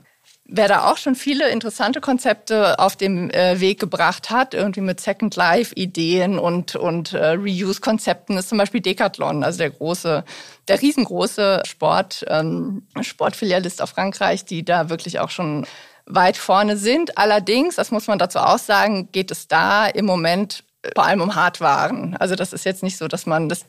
wer 0.46 0.68
da 0.68 0.92
auch 0.92 0.98
schon 0.98 1.16
viele 1.16 1.50
interessante 1.50 2.02
Konzepte 2.02 2.78
auf 2.78 2.96
dem 2.96 3.30
äh, 3.32 3.60
Weg 3.60 3.80
gebracht 3.80 4.30
hat, 4.30 4.54
irgendwie 4.54 4.82
mit 4.82 5.00
Second 5.00 5.36
Life 5.36 5.74
Ideen 5.76 6.38
und, 6.38 6.76
und 6.76 7.14
äh, 7.14 7.30
Reuse-Konzepten, 7.30 8.38
ist 8.38 8.50
zum 8.50 8.58
Beispiel 8.58 8.82
Decathlon, 8.82 9.44
also 9.44 9.58
der 9.58 9.72
große, 9.72 10.24
der 10.68 10.82
riesengroße 10.82 11.64
Sport, 11.66 12.26
ähm, 12.28 12.86
Sportfilialist 13.02 13.82
aus 13.82 13.92
Frankreich, 13.92 14.46
die 14.46 14.64
da 14.64 14.90
wirklich 14.90 15.20
auch 15.20 15.30
schon 15.30 15.66
weit 16.06 16.38
vorne 16.38 16.78
sind. 16.78 17.18
Allerdings, 17.18 17.76
das 17.76 17.92
muss 17.92 18.08
man 18.08 18.20
dazu 18.20 18.40
auch 18.40 18.60
sagen, 18.60 19.10
geht 19.12 19.32
es 19.32 19.48
da 19.48 19.88
im 19.88 20.06
Moment 20.06 20.64
vor 20.96 21.06
allem 21.06 21.22
um 21.22 21.36
Hardwaren. 21.36 22.15
Also 22.17 22.36
das 22.36 22.54
ist 22.54 22.65
jetzt 22.65 22.84
nicht 22.84 22.98
so, 22.98 23.08
dass 23.08 23.26
man 23.26 23.50
das, 23.50 23.65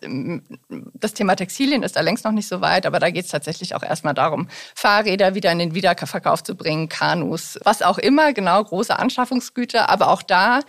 das 0.95 1.15
Thema 1.15 1.37
Textilien 1.37 1.83
ist 1.83 1.97
da 1.97 2.01
längst 2.01 2.25
noch 2.25 2.33
nicht 2.33 2.49
so 2.49 2.61
weit, 2.61 2.87
aber 2.87 2.99
da 2.99 3.11
geht 3.11 3.25
es 3.25 3.31
tatsächlich 3.31 3.75
auch 3.75 3.83
erstmal 3.83 4.15
darum, 4.15 4.49
Fahrräder 4.75 5.35
wieder 5.35 5.53
in 5.53 5.59
den 5.59 5.75
Wiederverkauf 5.75 6.43
zu 6.43 6.57
bringen, 6.57 6.89
Kanus, 6.89 7.59
was 7.65 7.83
auch 7.83 7.99
immer, 7.99 8.33
genau, 8.33 8.63
große 8.63 8.99
Anschaffungsgüter. 8.99 9.89
Aber 9.91 10.09
auch 10.09 10.23
da, 10.23 10.61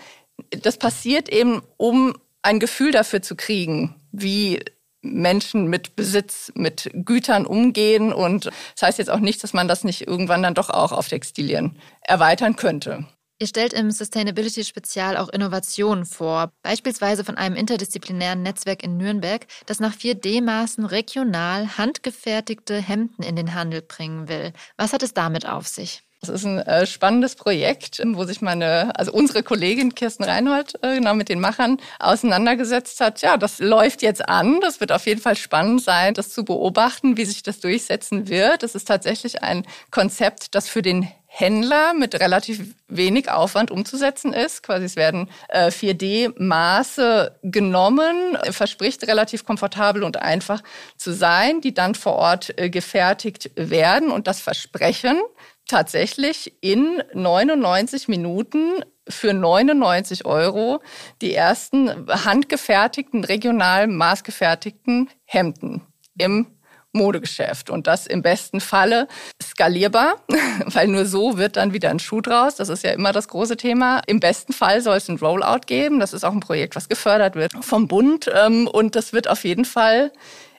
das 0.49 0.77
passiert 0.77 1.29
eben, 1.29 1.61
um 1.77 2.15
ein 2.43 2.59
Gefühl 2.59 2.91
dafür 2.91 3.21
zu 3.21 3.35
kriegen, 3.35 3.95
wie 4.11 4.63
Menschen 5.01 5.67
mit 5.67 5.95
Besitz, 5.95 6.51
mit 6.55 6.89
Gütern 6.93 7.45
umgehen. 7.45 8.11
Und 8.11 8.45
das 8.45 8.81
heißt 8.81 8.99
jetzt 8.99 9.09
auch 9.09 9.19
nicht, 9.19 9.43
dass 9.43 9.53
man 9.53 9.67
das 9.67 9.83
nicht 9.83 10.07
irgendwann 10.07 10.43
dann 10.43 10.53
doch 10.53 10.69
auch 10.69 10.91
auf 10.91 11.07
Textilien 11.07 11.77
erweitern 12.01 12.55
könnte. 12.55 13.05
Ihr 13.37 13.47
stellt 13.47 13.73
im 13.73 13.91
Sustainability-Spezial 13.91 15.17
auch 15.17 15.27
Innovationen 15.27 16.05
vor, 16.05 16.53
beispielsweise 16.63 17.25
von 17.25 17.35
einem 17.35 17.57
interdisziplinären 17.57 18.41
Netzwerk 18.41 18.81
in 18.81 18.95
Nürnberg, 18.95 19.45
das 19.65 19.81
nach 19.81 19.93
4D-Maßen 19.93 20.85
regional 20.85 21.77
handgefertigte 21.77 22.77
Hemden 22.77 23.23
in 23.23 23.35
den 23.35 23.53
Handel 23.53 23.81
bringen 23.81 24.29
will. 24.29 24.53
Was 24.77 24.93
hat 24.93 25.03
es 25.03 25.13
damit 25.13 25.45
auf 25.45 25.67
sich? 25.67 26.01
Das 26.21 26.29
ist 26.29 26.45
ein 26.45 26.59
äh, 26.59 26.87
spannendes 26.87 27.35
Projekt, 27.35 28.01
wo 28.03 28.23
sich 28.23 28.41
meine, 28.41 28.97
also 28.97 29.11
unsere 29.11 29.43
Kollegin 29.43 29.93
Kirsten 29.93 30.23
Reinhold 30.23 30.73
äh, 30.81 30.95
genau 30.95 31.13
mit 31.13 31.27
den 31.27 31.41
Machern 31.41 31.77
auseinandergesetzt 31.99 33.01
hat. 33.01 33.21
Ja, 33.21 33.35
das 33.35 33.59
läuft 33.59 34.01
jetzt 34.01 34.27
an. 34.27 34.61
Das 34.61 34.79
wird 34.79 34.93
auf 34.93 35.05
jeden 35.05 35.21
Fall 35.21 35.35
spannend 35.35 35.83
sein, 35.83 36.13
das 36.13 36.29
zu 36.29 36.45
beobachten, 36.45 37.17
wie 37.17 37.25
sich 37.25 37.43
das 37.43 37.59
durchsetzen 37.59 38.29
wird. 38.29 38.63
Es 38.63 38.75
ist 38.75 38.87
tatsächlich 38.87 39.43
ein 39.43 39.67
Konzept, 39.91 40.55
das 40.55 40.69
für 40.69 40.81
den 40.81 41.07
Händler 41.37 41.93
mit 41.93 42.17
relativ 42.21 42.75
wenig 42.87 43.29
Aufwand 43.29 43.69
umzusetzen 43.69 44.31
ist. 44.31 44.63
Quasi 44.63 44.85
es 44.85 44.95
werden 44.95 45.29
äh, 45.49 45.67
4D-Maße 45.67 47.31
genommen, 47.43 48.37
verspricht 48.51 49.05
relativ 49.05 49.43
komfortabel 49.43 50.03
und 50.03 50.15
einfach 50.15 50.63
zu 50.95 51.11
sein, 51.11 51.59
die 51.59 51.73
dann 51.73 51.93
vor 51.93 52.13
Ort 52.13 52.57
äh, 52.57 52.69
gefertigt 52.69 53.51
werden 53.55 54.11
und 54.11 54.27
das 54.27 54.39
Versprechen 54.39 55.19
tatsächlich 55.67 56.53
in 56.61 57.03
99 57.13 58.07
Minuten 58.07 58.85
für 59.09 59.33
99 59.33 60.25
Euro 60.25 60.81
die 61.21 61.33
ersten 61.33 62.07
handgefertigten, 62.07 63.25
regional 63.25 63.87
maßgefertigten 63.87 65.09
Hemden 65.25 65.81
im 66.17 66.54
Modegeschäft. 66.95 67.69
Und 67.69 67.87
das 67.87 68.07
im 68.07 68.21
besten 68.21 68.59
Falle 68.59 69.07
skalierbar, 69.41 70.15
weil 70.65 70.87
nur 70.87 71.05
so 71.05 71.37
wird 71.37 71.57
dann 71.57 71.73
wieder 71.73 71.89
ein 71.89 71.99
Schuh 71.99 72.21
draus. 72.21 72.55
Das 72.55 72.69
ist 72.69 72.83
ja 72.83 72.91
immer 72.91 73.11
das 73.11 73.27
große 73.27 73.57
Thema. 73.57 74.01
Im 74.07 74.19
besten 74.19 74.53
Fall 74.53 74.81
soll 74.81 74.97
es 74.97 75.09
ein 75.09 75.17
Rollout 75.17 75.61
geben. 75.67 75.99
Das 75.99 76.13
ist 76.13 76.23
auch 76.23 76.33
ein 76.33 76.39
Projekt, 76.39 76.75
was 76.75 76.89
gefördert 76.89 77.35
wird 77.35 77.53
vom 77.61 77.87
Bund. 77.87 78.29
Ähm, 78.33 78.67
und 78.67 78.95
das 78.95 79.13
wird 79.13 79.29
auf 79.29 79.43
jeden 79.43 79.65
Fall 79.65 80.11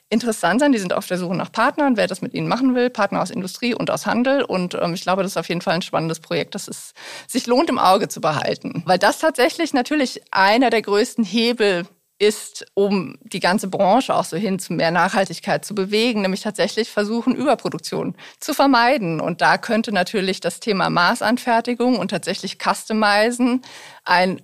interessant 0.09 0.61
sein. 0.61 0.71
Die 0.71 0.77
sind 0.77 0.93
auf 0.93 1.07
der 1.07 1.17
Suche 1.17 1.35
nach 1.35 1.51
Partnern, 1.51 1.97
wer 1.97 2.07
das 2.07 2.21
mit 2.21 2.33
ihnen 2.33 2.47
machen 2.47 2.75
will, 2.75 2.89
Partner 2.89 3.21
aus 3.21 3.29
Industrie 3.29 3.73
und 3.73 3.91
aus 3.91 4.05
Handel. 4.05 4.43
Und 4.43 4.73
ähm, 4.75 4.93
ich 4.93 5.01
glaube, 5.01 5.23
das 5.23 5.33
ist 5.33 5.37
auf 5.37 5.49
jeden 5.49 5.61
Fall 5.61 5.75
ein 5.75 5.81
spannendes 5.81 6.19
Projekt, 6.19 6.55
das 6.55 6.67
es 6.67 6.93
sich 7.27 7.47
lohnt, 7.47 7.69
im 7.69 7.79
Auge 7.79 8.07
zu 8.07 8.21
behalten. 8.21 8.83
Weil 8.85 8.99
das 8.99 9.19
tatsächlich 9.19 9.73
natürlich 9.73 10.21
einer 10.31 10.69
der 10.69 10.81
größten 10.81 11.23
Hebel 11.23 11.85
ist, 12.19 12.65
um 12.73 13.17
die 13.21 13.39
ganze 13.39 13.67
Branche 13.67 14.15
auch 14.15 14.25
so 14.25 14.37
hin 14.37 14.59
zu 14.59 14.73
mehr 14.73 14.91
Nachhaltigkeit 14.91 15.63
zu 15.63 15.75
bewegen, 15.75 16.21
nämlich 16.21 16.41
tatsächlich 16.41 16.89
versuchen, 16.89 17.35
Überproduktion 17.35 18.15
zu 18.39 18.53
vermeiden. 18.53 19.21
Und 19.21 19.41
da 19.41 19.57
könnte 19.57 19.91
natürlich 19.91 20.39
das 20.39 20.59
Thema 20.59 20.89
Maßanfertigung 20.89 21.97
und 21.97 22.09
tatsächlich 22.09 22.57
Customizen 22.57 23.61
ein 24.03 24.41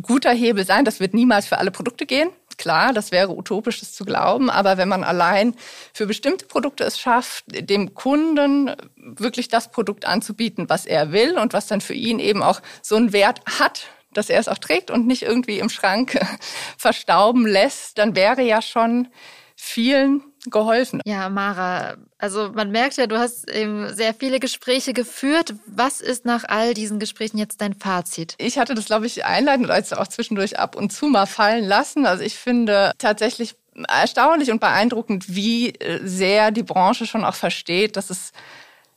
guter 0.00 0.32
Hebel 0.32 0.64
sein. 0.64 0.84
Das 0.84 1.00
wird 1.00 1.12
niemals 1.12 1.46
für 1.46 1.58
alle 1.58 1.70
Produkte 1.70 2.06
gehen. 2.06 2.30
Klar, 2.56 2.92
das 2.92 3.10
wäre 3.12 3.36
utopisch, 3.36 3.80
das 3.80 3.92
zu 3.92 4.04
glauben, 4.04 4.48
aber 4.48 4.76
wenn 4.76 4.88
man 4.88 5.04
allein 5.04 5.54
für 5.92 6.06
bestimmte 6.06 6.46
Produkte 6.46 6.84
es 6.84 6.98
schafft, 6.98 7.44
dem 7.48 7.94
Kunden 7.94 8.74
wirklich 8.96 9.48
das 9.48 9.70
Produkt 9.70 10.06
anzubieten, 10.06 10.68
was 10.68 10.86
er 10.86 11.12
will 11.12 11.38
und 11.38 11.52
was 11.52 11.66
dann 11.66 11.80
für 11.80 11.94
ihn 11.94 12.18
eben 12.18 12.42
auch 12.42 12.60
so 12.80 12.96
einen 12.96 13.12
Wert 13.12 13.40
hat, 13.58 13.86
dass 14.14 14.30
er 14.30 14.40
es 14.40 14.48
auch 14.48 14.58
trägt 14.58 14.90
und 14.90 15.06
nicht 15.06 15.22
irgendwie 15.22 15.58
im 15.58 15.68
Schrank 15.68 16.18
verstauben 16.78 17.46
lässt, 17.46 17.98
dann 17.98 18.16
wäre 18.16 18.42
ja 18.42 18.62
schon 18.62 19.08
vielen 19.56 20.22
geholfen. 20.46 21.00
Ja, 21.04 21.28
Mara, 21.28 21.96
also 22.18 22.50
man 22.52 22.70
merkt 22.72 22.96
ja, 22.96 23.06
du 23.06 23.18
hast 23.18 23.48
eben 23.48 23.94
sehr 23.94 24.12
viele 24.12 24.40
Gespräche 24.40 24.92
geführt. 24.92 25.54
Was 25.66 26.00
ist 26.00 26.24
nach 26.24 26.44
all 26.48 26.74
diesen 26.74 26.98
Gesprächen 26.98 27.38
jetzt 27.38 27.60
dein 27.60 27.74
Fazit? 27.74 28.34
Ich 28.38 28.58
hatte 28.58 28.74
das, 28.74 28.86
glaube 28.86 29.06
ich, 29.06 29.24
einleitend 29.24 29.70
als 29.70 29.92
auch 29.92 30.08
zwischendurch 30.08 30.58
ab 30.58 30.74
und 30.74 30.92
zu 30.92 31.06
mal 31.06 31.26
fallen 31.26 31.64
lassen. 31.64 32.06
Also 32.06 32.24
ich 32.24 32.36
finde 32.36 32.92
tatsächlich 32.98 33.54
erstaunlich 33.88 34.50
und 34.50 34.60
beeindruckend, 34.60 35.34
wie 35.34 35.70
äh, 35.70 36.00
sehr 36.04 36.50
die 36.50 36.64
Branche 36.64 37.06
schon 37.06 37.24
auch 37.24 37.34
versteht, 37.34 37.96
dass 37.96 38.10
es 38.10 38.32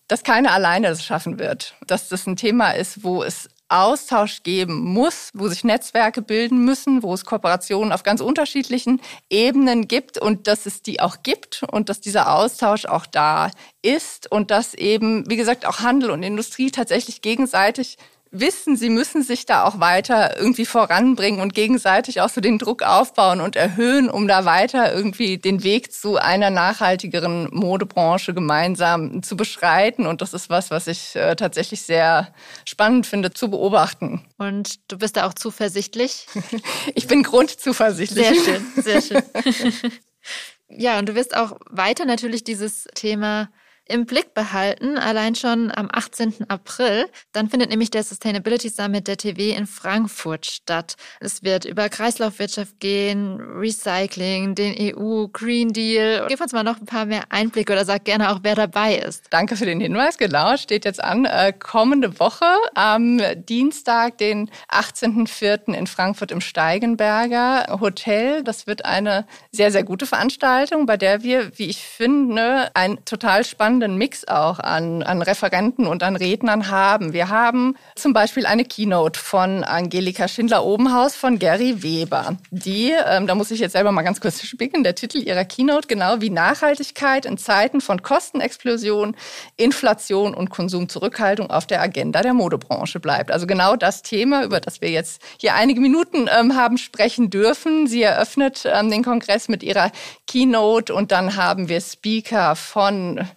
dass 0.08 0.24
keiner 0.24 0.52
alleine 0.52 0.90
das 0.90 1.04
schaffen 1.04 1.40
wird. 1.40 1.74
Dass 1.88 2.10
das 2.10 2.28
ein 2.28 2.36
Thema 2.36 2.72
ist, 2.72 3.04
wo 3.04 3.24
es 3.24 3.50
Austausch 3.68 4.44
geben 4.44 4.80
muss, 4.82 5.32
wo 5.34 5.48
sich 5.48 5.64
Netzwerke 5.64 6.22
bilden 6.22 6.64
müssen, 6.64 7.02
wo 7.02 7.14
es 7.14 7.26
Kooperationen 7.26 7.92
auf 7.92 8.04
ganz 8.04 8.22
unterschiedlichen 8.22 9.02
Ebenen 9.30 9.88
gibt 9.88 10.18
und 10.18 10.48
dass 10.48 10.66
es 10.66 10.84
die 10.84 11.00
auch 11.00 11.24
gibt 11.24 11.64
und 11.72 11.90
dass 11.90 12.00
dieser 12.00 12.32
Austausch 12.32 12.86
auch 12.86 13.06
da 13.06 13.52
ist 13.82 14.32
und 14.32 14.52
dass 14.52 14.74
eben, 14.76 15.30
wie 15.30 15.38
gesagt, 15.38 15.66
auch 15.66 15.80
Handel 15.80 16.12
und 16.12 16.22
Industrie 16.22 16.70
tatsächlich 16.70 17.22
gegenseitig 17.22 17.98
wissen, 18.40 18.76
sie 18.76 18.90
müssen 18.90 19.24
sich 19.24 19.46
da 19.46 19.64
auch 19.64 19.80
weiter 19.80 20.38
irgendwie 20.38 20.66
voranbringen 20.66 21.42
und 21.42 21.54
gegenseitig 21.54 22.22
auch 22.22 22.30
so 22.30 22.42
den 22.42 22.58
Druck 22.58 22.84
aufbauen 22.84 23.42
und 23.42 23.56
erhöhen, 23.56 24.10
um 24.10 24.28
da 24.28 24.46
weiter 24.46 24.94
irgendwie 24.94 25.38
den 25.38 25.64
Weg 25.64 25.92
zu 25.92 26.18
einer 26.18 26.50
nachhaltigeren 26.50 27.50
Modebranche 27.52 28.34
gemeinsam 28.34 29.24
zu 29.24 29.36
beschreiten. 29.36 30.06
Und 30.06 30.22
das 30.22 30.34
ist 30.34 30.50
was, 30.50 30.72
was 30.72 30.88
ich 30.88 31.16
äh, 31.16 31.36
tatsächlich 31.36 31.82
sehr 31.82 32.34
spannend 32.66 33.06
finde 33.08 33.32
zu 33.32 33.50
beobachten. 33.50 34.26
Und 34.38 34.92
du 34.92 34.98
bist 34.98 35.18
da 35.18 35.28
auch 35.28 35.34
zuversichtlich? 35.34 36.28
ich 36.96 37.08
bin 37.08 37.24
grundzuversichtlich. 37.24 38.26
Sehr 38.26 38.36
schön, 38.36 38.84
sehr 38.84 39.02
schön. 39.02 39.24
ja, 40.70 41.00
und 41.00 41.10
du 41.10 41.16
wirst 41.16 41.36
auch 41.36 41.58
weiter 41.70 42.06
natürlich 42.06 42.44
dieses 42.44 42.88
Thema 42.96 43.50
im 43.88 44.06
Blick 44.06 44.34
behalten, 44.34 44.98
allein 44.98 45.36
schon 45.36 45.72
am 45.72 45.90
18. 45.92 46.46
April. 46.48 47.06
Dann 47.34 47.50
findet 47.50 47.70
nämlich 47.70 47.92
der 47.92 48.04
Sustainability 48.04 48.70
Summit 48.70 49.08
der 49.08 49.18
TV 49.18 49.56
in 49.56 49.68
Frankfurt 49.68 50.48
statt. 50.48 50.96
Es 51.20 51.44
wird 51.44 51.66
über 51.66 51.90
Kreislaufwirtschaft 51.90 52.80
gehen, 52.80 53.40
Recycling, 53.40 54.56
den 54.56 54.76
EU 54.80 55.28
Green 55.28 55.72
Deal. 55.72 56.26
Gib 56.28 56.42
uns 56.42 56.52
mal 56.52 56.64
noch 56.64 56.80
ein 56.80 56.86
paar 56.86 57.06
mehr 57.06 57.24
Einblicke 57.30 57.74
oder 57.74 57.86
sag 57.86 58.06
gerne 58.06 58.32
auch, 58.32 58.40
wer 58.42 58.56
dabei 58.56 58.96
ist. 58.96 59.26
Danke 59.30 59.56
für 59.56 59.66
den 59.66 59.80
Hinweis. 59.80 60.18
Genau, 60.18 60.58
steht 60.58 60.86
jetzt 60.86 61.04
an. 61.04 61.26
Äh, 61.26 61.54
kommende 61.54 62.20
Woche 62.20 62.46
am 62.74 63.22
Dienstag, 63.36 64.18
den 64.18 64.50
18.04. 64.70 65.76
in 65.76 65.86
Frankfurt 65.86 66.32
im 66.32 66.42
Steigenberger 66.42 67.78
Hotel. 67.80 68.44
Das 68.44 68.66
wird 68.66 68.84
eine 68.84 69.28
sehr, 69.52 69.72
sehr 69.72 69.84
gute 69.84 70.08
Veranstaltung, 70.08 70.88
bei 70.88 70.98
der 70.98 71.22
wir, 71.22 71.56
wie 71.58 71.68
ich 71.68 71.84
finde, 71.84 72.72
ein 72.74 73.04
total 73.06 73.44
spannendes 73.44 73.75
spannenden 73.76 73.98
Mix 73.98 74.26
auch 74.26 74.60
an, 74.60 75.04
an 75.04 75.22
Referenten 75.22 75.86
und 75.86 76.02
an 76.02 76.16
Rednern 76.16 76.70
haben. 76.70 77.12
Wir 77.12 77.28
haben 77.28 77.76
zum 77.96 78.14
Beispiel 78.14 78.46
eine 78.46 78.64
Keynote 78.64 79.20
von 79.20 79.66
Angelika 79.66 80.30
Schindler-Obenhaus 80.30 81.18
von 81.18 81.40
Gary 81.40 81.84
Weber. 81.84 82.38
Die, 82.52 82.94
ähm, 83.06 83.28
da 83.28 83.36
muss 83.36 83.52
ich 83.52 83.60
jetzt 83.60 83.74
selber 83.74 83.92
mal 83.92 84.04
ganz 84.04 84.22
kurz 84.22 84.42
spicken, 84.48 84.86
der 84.86 84.96
Titel 84.96 85.18
ihrer 85.18 85.44
Keynote, 85.44 85.90
genau 85.90 86.22
wie 86.22 86.30
Nachhaltigkeit 86.30 87.26
in 87.26 87.38
Zeiten 87.38 87.82
von 87.82 88.02
Kostenexplosion, 88.02 89.18
Inflation 89.58 90.34
und 90.34 90.50
Konsumzurückhaltung 90.50 91.50
auf 91.50 91.68
der 91.68 91.82
Agenda 91.82 92.22
der 92.22 92.34
Modebranche 92.34 93.02
bleibt. 93.02 93.30
Also 93.30 93.46
genau 93.46 93.76
das 93.76 94.04
Thema, 94.04 94.46
über 94.46 94.62
das 94.62 94.80
wir 94.80 94.90
jetzt 94.90 95.22
hier 95.38 95.56
einige 95.56 95.82
Minuten 95.82 96.30
ähm, 96.34 96.56
haben 96.56 96.78
sprechen 96.78 97.30
dürfen. 97.30 97.88
Sie 97.88 98.04
eröffnet 98.04 98.64
ähm, 98.66 98.90
den 98.90 99.04
Kongress 99.04 99.50
mit 99.50 99.64
ihrer 99.64 99.92
Keynote 100.28 100.94
und 100.94 101.12
dann 101.12 101.36
haben 101.36 101.68
wir 101.68 101.82
Speaker 101.82 102.56
von 102.56 103.28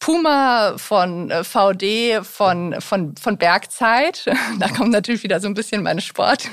Puma, 0.00 0.78
von 0.78 1.30
äh, 1.30 1.42
VD, 1.42 2.20
von, 2.22 2.80
von, 2.80 3.16
von 3.16 3.36
Bergzeit. 3.36 4.24
Da 4.58 4.68
kommt 4.68 4.90
natürlich 4.90 5.22
wieder 5.22 5.40
so 5.40 5.46
ein 5.46 5.54
bisschen 5.54 5.82
meine 5.82 6.00
Sport, 6.00 6.48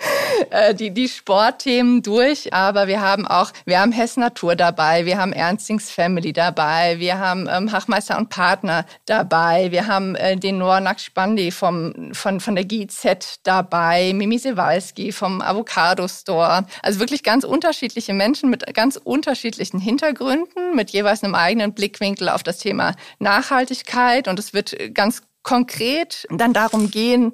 äh, 0.50 0.74
die, 0.74 0.90
die 0.92 1.08
Sportthemen 1.08 2.02
durch. 2.02 2.52
Aber 2.54 2.86
wir 2.86 3.00
haben 3.00 3.26
auch, 3.26 3.52
wir 3.64 3.80
haben 3.80 3.92
Hess 3.92 4.16
Natur 4.16 4.56
dabei, 4.56 5.04
wir 5.04 5.18
haben 5.18 5.32
Ernstings 5.32 5.90
Family 5.90 6.32
dabei, 6.32 6.98
wir 6.98 7.18
haben 7.18 7.48
ähm, 7.50 7.72
Hachmeister 7.72 8.16
und 8.16 8.30
Partner 8.30 8.86
dabei, 9.06 9.70
wir 9.70 9.86
haben 9.86 10.14
äh, 10.14 10.36
den 10.36 10.58
Noah 10.58 10.80
Nakspandi 10.80 11.50
vom, 11.50 12.14
von, 12.14 12.40
von 12.40 12.54
der 12.54 12.64
GIZ 12.64 13.40
dabei, 13.42 14.12
Mimi 14.14 14.38
Sewalski 14.38 15.12
vom 15.12 15.42
Avocado 15.42 16.08
Store. 16.08 16.64
Also 16.82 17.00
wirklich 17.00 17.22
ganz 17.22 17.44
unterschiedliche 17.44 18.14
Menschen 18.14 18.48
mit 18.50 18.72
ganz 18.74 18.96
unterschiedlichen 18.96 19.80
Hintergründen, 19.80 20.74
mit 20.74 20.90
jeweils 20.90 21.24
einem 21.24 21.34
eigenen 21.34 21.74
Blickwinkel 21.74 22.28
auf 22.28 22.42
das 22.42 22.58
Thema 22.58 22.89
Nachhaltigkeit 23.18 24.28
und 24.28 24.38
es 24.38 24.52
wird 24.52 24.76
ganz 24.94 25.22
konkret 25.42 26.26
dann 26.30 26.52
darum 26.52 26.90
gehen, 26.90 27.32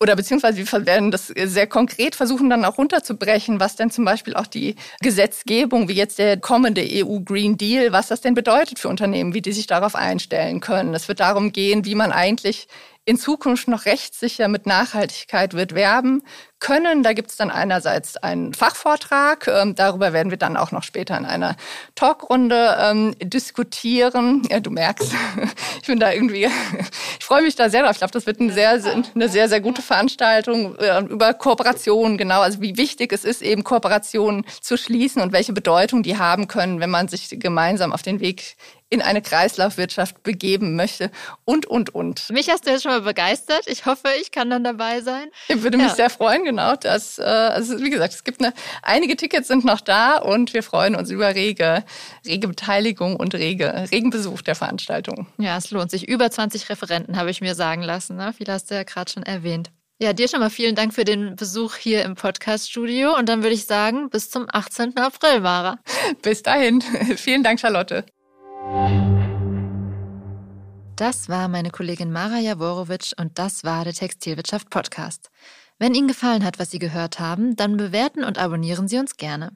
oder 0.00 0.16
beziehungsweise 0.16 0.58
wir 0.58 0.86
werden 0.86 1.10
das 1.10 1.28
sehr 1.28 1.66
konkret 1.66 2.14
versuchen 2.14 2.50
dann 2.50 2.64
auch 2.64 2.78
runterzubrechen, 2.78 3.60
was 3.60 3.76
denn 3.76 3.90
zum 3.90 4.04
Beispiel 4.04 4.34
auch 4.34 4.46
die 4.46 4.74
Gesetzgebung, 5.00 5.88
wie 5.88 5.94
jetzt 5.94 6.18
der 6.18 6.36
kommende 6.36 6.82
EU 6.82 7.20
Green 7.20 7.56
Deal, 7.56 7.92
was 7.92 8.08
das 8.08 8.20
denn 8.20 8.34
bedeutet 8.34 8.78
für 8.78 8.88
Unternehmen, 8.88 9.34
wie 9.34 9.40
die 9.40 9.52
sich 9.52 9.66
darauf 9.66 9.94
einstellen 9.94 10.60
können. 10.60 10.94
Es 10.94 11.08
wird 11.08 11.20
darum 11.20 11.52
gehen, 11.52 11.84
wie 11.84 11.94
man 11.94 12.12
eigentlich 12.12 12.66
in 13.06 13.18
Zukunft 13.18 13.68
noch 13.68 13.86
rechtssicher 13.86 14.48
mit 14.48 14.66
Nachhaltigkeit 14.66 15.54
wird 15.54 15.74
werben 15.74 16.22
können. 16.64 17.02
Da 17.02 17.12
gibt 17.12 17.30
es 17.30 17.36
dann 17.36 17.50
einerseits 17.50 18.16
einen 18.16 18.54
Fachvortrag, 18.54 19.46
ähm, 19.48 19.74
darüber 19.74 20.14
werden 20.14 20.30
wir 20.30 20.38
dann 20.38 20.56
auch 20.56 20.72
noch 20.72 20.82
später 20.82 21.16
in 21.18 21.26
einer 21.26 21.56
Talkrunde 21.94 22.78
ähm, 22.80 23.14
diskutieren. 23.22 24.42
Ja, 24.50 24.60
du 24.60 24.70
merkst, 24.70 25.12
ich 25.82 25.86
bin 25.86 26.00
da 26.00 26.10
irgendwie, 26.10 26.48
ich 27.18 27.24
freue 27.24 27.42
mich 27.42 27.54
da 27.54 27.68
sehr 27.68 27.82
drauf. 27.82 27.92
Ich 27.92 27.98
glaube, 27.98 28.12
das 28.12 28.24
wird 28.24 28.40
eine 28.40 28.50
sehr, 28.50 28.80
eine 29.14 29.28
sehr, 29.28 29.50
sehr 29.50 29.60
gute 29.60 29.82
Veranstaltung 29.82 30.76
äh, 30.76 31.00
über 31.00 31.34
Kooperationen, 31.34 32.16
genau, 32.16 32.40
also 32.40 32.62
wie 32.62 32.78
wichtig 32.78 33.12
es 33.12 33.26
ist, 33.26 33.42
eben 33.42 33.62
Kooperationen 33.62 34.46
zu 34.62 34.78
schließen 34.78 35.20
und 35.20 35.34
welche 35.34 35.52
Bedeutung 35.52 36.02
die 36.02 36.16
haben 36.16 36.48
können, 36.48 36.80
wenn 36.80 36.90
man 36.90 37.08
sich 37.08 37.28
gemeinsam 37.28 37.92
auf 37.92 38.00
den 38.00 38.20
Weg 38.20 38.56
in 38.94 39.02
eine 39.02 39.22
Kreislaufwirtschaft 39.22 40.22
begeben 40.22 40.76
möchte 40.76 41.10
und, 41.44 41.66
und, 41.66 41.94
und. 41.94 42.30
Mich 42.30 42.48
hast 42.48 42.66
du 42.66 42.70
jetzt 42.70 42.84
schon 42.84 42.92
mal 42.92 43.00
begeistert. 43.00 43.66
Ich 43.66 43.86
hoffe, 43.86 44.08
ich 44.20 44.30
kann 44.30 44.50
dann 44.50 44.62
dabei 44.62 45.00
sein. 45.00 45.30
Ich 45.48 45.62
würde 45.62 45.78
mich 45.78 45.88
ja. 45.88 45.94
sehr 45.94 46.10
freuen, 46.10 46.44
genau. 46.44 46.53
Dass, 46.56 47.18
äh, 47.18 47.22
also 47.22 47.80
wie 47.80 47.90
gesagt, 47.90 48.14
es 48.14 48.24
gibt 48.24 48.40
eine, 48.40 48.52
einige 48.82 49.16
Tickets 49.16 49.48
sind 49.48 49.64
noch 49.64 49.80
da 49.80 50.18
und 50.18 50.54
wir 50.54 50.62
freuen 50.62 50.94
uns 50.94 51.10
über 51.10 51.34
rege, 51.34 51.84
rege 52.26 52.48
Beteiligung 52.48 53.16
und 53.16 53.34
rege, 53.34 53.86
regen 53.90 54.10
Besuch 54.10 54.42
der 54.42 54.54
Veranstaltung. 54.54 55.26
Ja, 55.38 55.56
es 55.56 55.70
lohnt 55.70 55.90
sich. 55.90 56.08
Über 56.08 56.30
20 56.30 56.68
Referenten 56.68 57.16
habe 57.16 57.30
ich 57.30 57.40
mir 57.40 57.54
sagen 57.54 57.82
lassen. 57.82 58.16
Ne? 58.16 58.32
Viele 58.36 58.52
hast 58.52 58.70
du 58.70 58.74
ja 58.74 58.82
gerade 58.82 59.10
schon 59.10 59.22
erwähnt. 59.22 59.70
Ja, 60.00 60.12
dir 60.12 60.28
schon 60.28 60.40
mal 60.40 60.50
vielen 60.50 60.74
Dank 60.74 60.92
für 60.92 61.04
den 61.04 61.36
Besuch 61.36 61.76
hier 61.76 62.02
im 62.02 62.16
Podcast-Studio. 62.16 63.16
Und 63.16 63.28
dann 63.28 63.42
würde 63.42 63.54
ich 63.54 63.64
sagen, 63.64 64.10
bis 64.10 64.28
zum 64.28 64.46
18. 64.52 64.96
April, 64.96 65.40
Mara. 65.40 65.78
Bis 66.22 66.42
dahin. 66.42 66.80
vielen 67.16 67.44
Dank, 67.44 67.60
Charlotte. 67.60 68.04
Das 70.96 71.28
war 71.28 71.48
meine 71.48 71.70
Kollegin 71.70 72.12
Mara 72.12 72.38
Jaworowitsch 72.38 73.12
und 73.18 73.38
das 73.38 73.64
war 73.64 73.84
der 73.84 73.94
Textilwirtschaft 73.94 74.70
Podcast. 74.70 75.30
Wenn 75.84 75.94
Ihnen 75.94 76.08
gefallen 76.08 76.46
hat, 76.46 76.58
was 76.58 76.70
Sie 76.70 76.78
gehört 76.78 77.20
haben, 77.20 77.56
dann 77.56 77.76
bewerten 77.76 78.24
und 78.24 78.38
abonnieren 78.38 78.88
Sie 78.88 78.96
uns 78.96 79.18
gerne. 79.18 79.54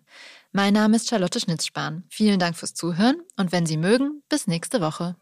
Mein 0.53 0.75
Name 0.75 0.97
ist 0.97 1.09
Charlotte 1.09 1.41
Schnitzspahn. 1.41 2.05
Vielen 2.11 2.39
Dank 2.39 2.55
fürs 2.55 2.75
Zuhören 2.75 3.17
und 3.39 3.51
wenn 3.51 3.65
Sie 3.65 3.79
mögen, 3.79 4.23
bis 4.29 4.47
nächste 4.47 4.83
Woche. 4.83 5.17